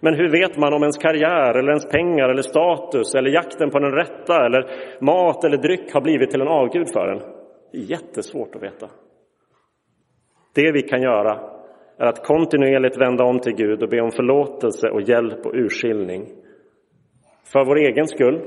Men 0.00 0.14
hur 0.14 0.28
vet 0.28 0.58
man 0.58 0.74
om 0.74 0.82
ens 0.82 0.98
karriär, 0.98 1.58
eller 1.58 1.68
ens 1.68 1.88
pengar, 1.88 2.28
eller 2.28 2.42
status, 2.42 3.14
eller 3.14 3.30
jakten 3.30 3.70
på 3.70 3.78
den 3.78 3.92
rätta, 3.92 4.46
eller 4.46 4.66
mat 5.00 5.44
eller 5.44 5.56
dryck 5.56 5.92
har 5.94 6.00
blivit 6.00 6.30
till 6.30 6.40
en 6.40 6.48
avgud 6.48 6.88
för 6.92 7.08
en? 7.08 7.18
Det 7.72 7.78
är 7.78 7.90
jättesvårt 7.90 8.54
att 8.54 8.62
veta. 8.62 8.88
Det 10.54 10.72
vi 10.72 10.82
kan 10.82 11.02
göra 11.02 11.40
är 11.98 12.06
att 12.06 12.26
kontinuerligt 12.26 13.00
vända 13.00 13.24
om 13.24 13.38
till 13.38 13.54
Gud 13.54 13.82
och 13.82 13.88
be 13.88 14.00
om 14.00 14.10
förlåtelse 14.10 14.88
och 14.88 15.02
hjälp 15.02 15.46
och 15.46 15.54
urskiljning. 15.54 16.26
För 17.52 17.64
vår 17.64 17.78
egen 17.78 18.06
skull 18.06 18.40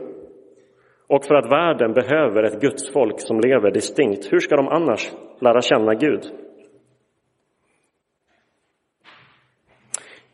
och 1.08 1.26
för 1.26 1.36
att 1.36 1.52
världen 1.52 1.94
behöver 1.94 2.44
ett 2.44 2.62
Guds 2.62 2.94
folk 2.94 3.16
som 3.18 3.40
lever 3.40 3.72
distinkt. 3.72 4.34
Hur 4.34 4.40
ska 4.40 4.56
de 4.56 4.68
annars 4.68 5.12
lära 5.40 5.62
känna 5.62 5.94
Gud? 5.94 6.22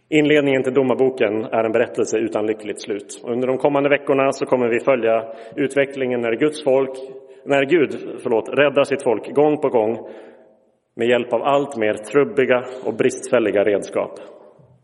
Inledningen 0.10 0.64
till 0.64 0.74
Domarboken 0.74 1.44
är 1.44 1.64
en 1.64 1.72
berättelse 1.72 2.18
utan 2.18 2.46
lyckligt 2.46 2.82
slut. 2.82 3.22
Under 3.24 3.48
de 3.48 3.58
kommande 3.58 3.90
veckorna 3.90 4.32
så 4.32 4.46
kommer 4.46 4.68
vi 4.68 4.80
följa 4.80 5.34
utvecklingen 5.56 6.22
när 6.22 6.36
Guds 6.36 6.64
folk, 6.64 6.98
när 7.46 7.66
Gud 7.66 8.20
förlåt, 8.24 8.50
räddar 8.50 8.84
sitt 8.84 9.04
folk 9.04 9.36
gång 9.36 9.58
på 9.62 9.70
gång 9.70 10.10
med 10.96 11.08
hjälp 11.08 11.34
av 11.34 11.44
allt 11.44 11.78
mer 11.78 11.94
trubbiga 11.94 12.64
och 12.86 12.94
bristfälliga 12.94 13.64
redskap. 13.64 14.20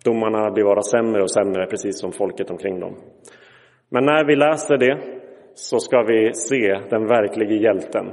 Domarna 0.06 0.52
blir 0.52 0.64
bara 0.64 0.82
sämre 0.82 1.22
och 1.22 1.32
sämre, 1.32 1.66
precis 1.66 2.00
som 2.00 2.12
folket 2.12 2.52
omkring 2.52 2.80
dem. 2.80 2.96
Men 3.90 4.06
när 4.06 4.26
vi 4.26 4.36
läser 4.36 4.78
det 4.78 4.98
så 5.54 5.80
ska 5.80 6.02
vi 6.02 6.34
se 6.34 6.80
den 6.90 7.08
verkliga 7.08 7.62
hjälten. 7.62 8.12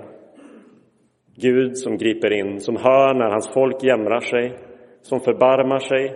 Gud 1.37 1.79
som 1.79 1.97
griper 1.97 2.33
in, 2.33 2.61
som 2.61 2.77
hör 2.77 3.15
när 3.15 3.31
hans 3.31 3.49
folk 3.55 3.83
jämrar 3.83 4.21
sig, 4.21 4.59
som 5.03 5.21
förbarmar 5.21 5.79
sig, 5.79 6.13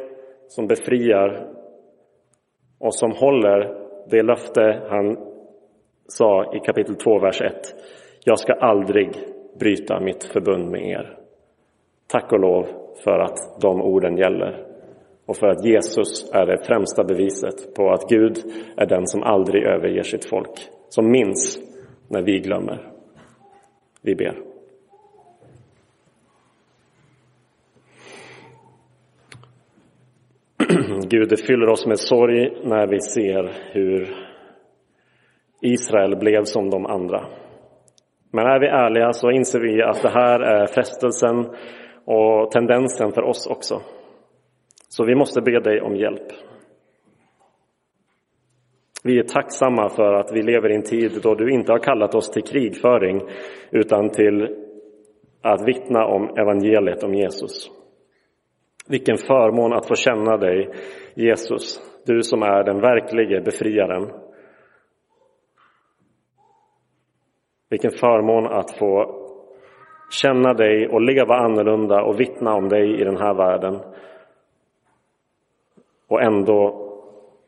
som 0.49 0.67
befriar 0.67 1.49
och 2.79 2.95
som 2.95 3.13
håller 3.13 3.87
det 4.11 4.23
löfte 4.23 4.83
han 4.91 5.17
sa 6.09 6.55
i 6.55 6.59
kapitel 6.59 6.95
2, 6.95 7.19
vers 7.19 7.41
1. 7.41 7.53
Jag 8.25 8.39
ska 8.39 8.53
aldrig 8.53 9.11
bryta 9.59 10.01
mitt 10.01 10.25
förbund 10.25 10.71
med 10.71 10.89
er. 10.89 11.19
Tack 12.07 12.33
och 12.33 12.41
lov 12.41 12.67
för 13.05 13.19
att 13.19 13.61
de 13.61 13.83
orden 13.83 14.17
gäller 14.17 14.66
och 15.27 15.37
för 15.37 15.47
att 15.47 15.65
Jesus 15.65 16.31
är 16.33 16.47
det 16.47 16.67
främsta 16.67 17.05
beviset 17.05 17.75
på 17.75 17.91
att 17.91 18.09
Gud 18.09 18.39
är 18.77 18.87
den 18.87 19.07
som 19.07 19.23
aldrig 19.23 19.65
överger 19.65 20.03
sitt 20.03 20.29
folk, 20.29 20.69
som 20.89 21.11
minns 21.11 21.59
när 22.09 22.23
vi 22.23 22.41
glömmer. 22.41 22.93
Vi 24.03 24.15
ber. 24.15 24.35
Gud, 31.09 31.29
det 31.29 31.47
fyller 31.47 31.69
oss 31.69 31.87
med 31.87 31.99
sorg 31.99 32.51
när 32.65 32.87
vi 32.87 33.01
ser 33.01 33.53
hur 33.73 34.09
Israel 35.61 36.17
blev 36.17 36.45
som 36.45 36.71
de 36.71 36.87
andra. 36.87 37.27
Men 38.31 38.47
är 38.47 38.61
vi 38.61 38.67
ärliga 38.67 39.13
så 39.13 39.31
inser 39.31 39.61
vi 39.61 39.83
att 39.83 40.03
det 40.03 40.09
här 40.09 40.41
är 40.41 40.67
frestelsen 40.67 41.47
och 42.05 42.51
tendensen 42.51 43.13
för 43.13 43.23
oss 43.23 43.47
också. 43.47 43.81
Så 44.97 45.05
vi 45.05 45.15
måste 45.15 45.41
be 45.41 45.61
dig 45.61 45.81
om 45.81 45.97
hjälp. 45.97 46.33
Vi 49.05 49.19
är 49.19 49.23
tacksamma 49.23 49.89
för 49.89 50.15
att 50.15 50.33
vi 50.33 50.43
lever 50.43 50.71
i 50.71 50.75
en 50.75 50.83
tid 50.83 51.21
då 51.23 51.35
du 51.35 51.51
inte 51.51 51.73
har 51.73 51.79
kallat 51.79 52.15
oss 52.15 52.31
till 52.31 52.43
krigföring 52.43 53.21
utan 53.71 54.11
till 54.11 54.57
att 55.43 55.69
vittna 55.69 56.07
om 56.07 56.37
evangeliet 56.37 57.05
om 57.05 57.15
Jesus. 57.15 57.71
Vilken 58.89 59.17
förmån 59.17 59.73
att 59.73 59.89
få 59.89 59.95
känna 59.95 60.37
dig, 60.37 60.71
Jesus, 61.15 61.81
Du 62.07 62.23
som 62.23 62.43
är 62.43 62.65
den 62.65 62.81
verklige 62.81 63.41
befriaren. 63.41 64.11
Vilken 67.71 67.91
förmån 67.91 68.47
att 68.47 68.79
få 68.79 69.23
känna 70.11 70.55
dig 70.55 70.89
och 70.89 71.01
leva 71.01 71.35
annorlunda 71.35 72.03
och 72.03 72.21
vittna 72.21 72.55
om 72.55 72.69
dig 72.69 73.01
i 73.01 73.05
den 73.05 73.17
här 73.17 73.35
världen. 73.35 73.81
Och 76.09 76.23
ändå 76.23 76.83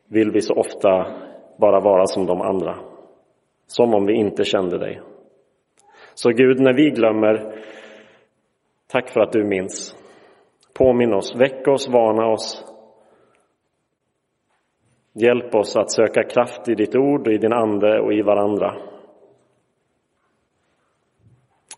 vill 0.07 0.31
vi 0.31 0.41
så 0.41 0.53
ofta 0.53 1.05
bara 1.57 1.79
vara 1.79 2.05
som 2.05 2.25
de 2.25 2.41
andra. 2.41 2.75
Som 3.67 3.93
om 3.93 4.05
vi 4.05 4.13
inte 4.13 4.43
kände 4.43 4.77
dig. 4.77 5.01
Så 6.13 6.29
Gud, 6.29 6.59
när 6.59 6.73
vi 6.73 6.89
glömmer, 6.89 7.63
tack 8.87 9.09
för 9.09 9.19
att 9.19 9.31
du 9.31 9.43
minns. 9.43 9.95
Påminn 10.73 11.13
oss, 11.13 11.35
väck 11.35 11.67
oss, 11.67 11.89
varna 11.89 12.27
oss. 12.27 12.65
Hjälp 15.13 15.55
oss 15.55 15.75
att 15.75 15.91
söka 15.91 16.23
kraft 16.23 16.69
i 16.69 16.75
ditt 16.75 16.95
ord, 16.95 17.27
i 17.27 17.37
din 17.37 17.53
ande 17.53 17.99
och 17.99 18.13
i 18.13 18.21
varandra. 18.21 18.75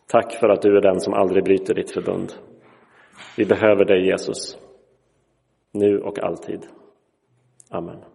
Tack 0.08 0.34
för 0.34 0.50
att 0.50 0.62
du 0.62 0.78
är 0.78 0.82
den 0.82 1.00
som 1.00 1.14
aldrig 1.14 1.44
bryter 1.44 1.74
ditt 1.74 1.92
förbund. 1.92 2.34
Vi 3.38 3.46
behöver 3.46 3.86
dig 3.86 4.06
Jesus, 4.06 4.58
nu 5.72 6.02
och 6.02 6.20
alltid. 6.20 6.68
Amen. 7.70 8.11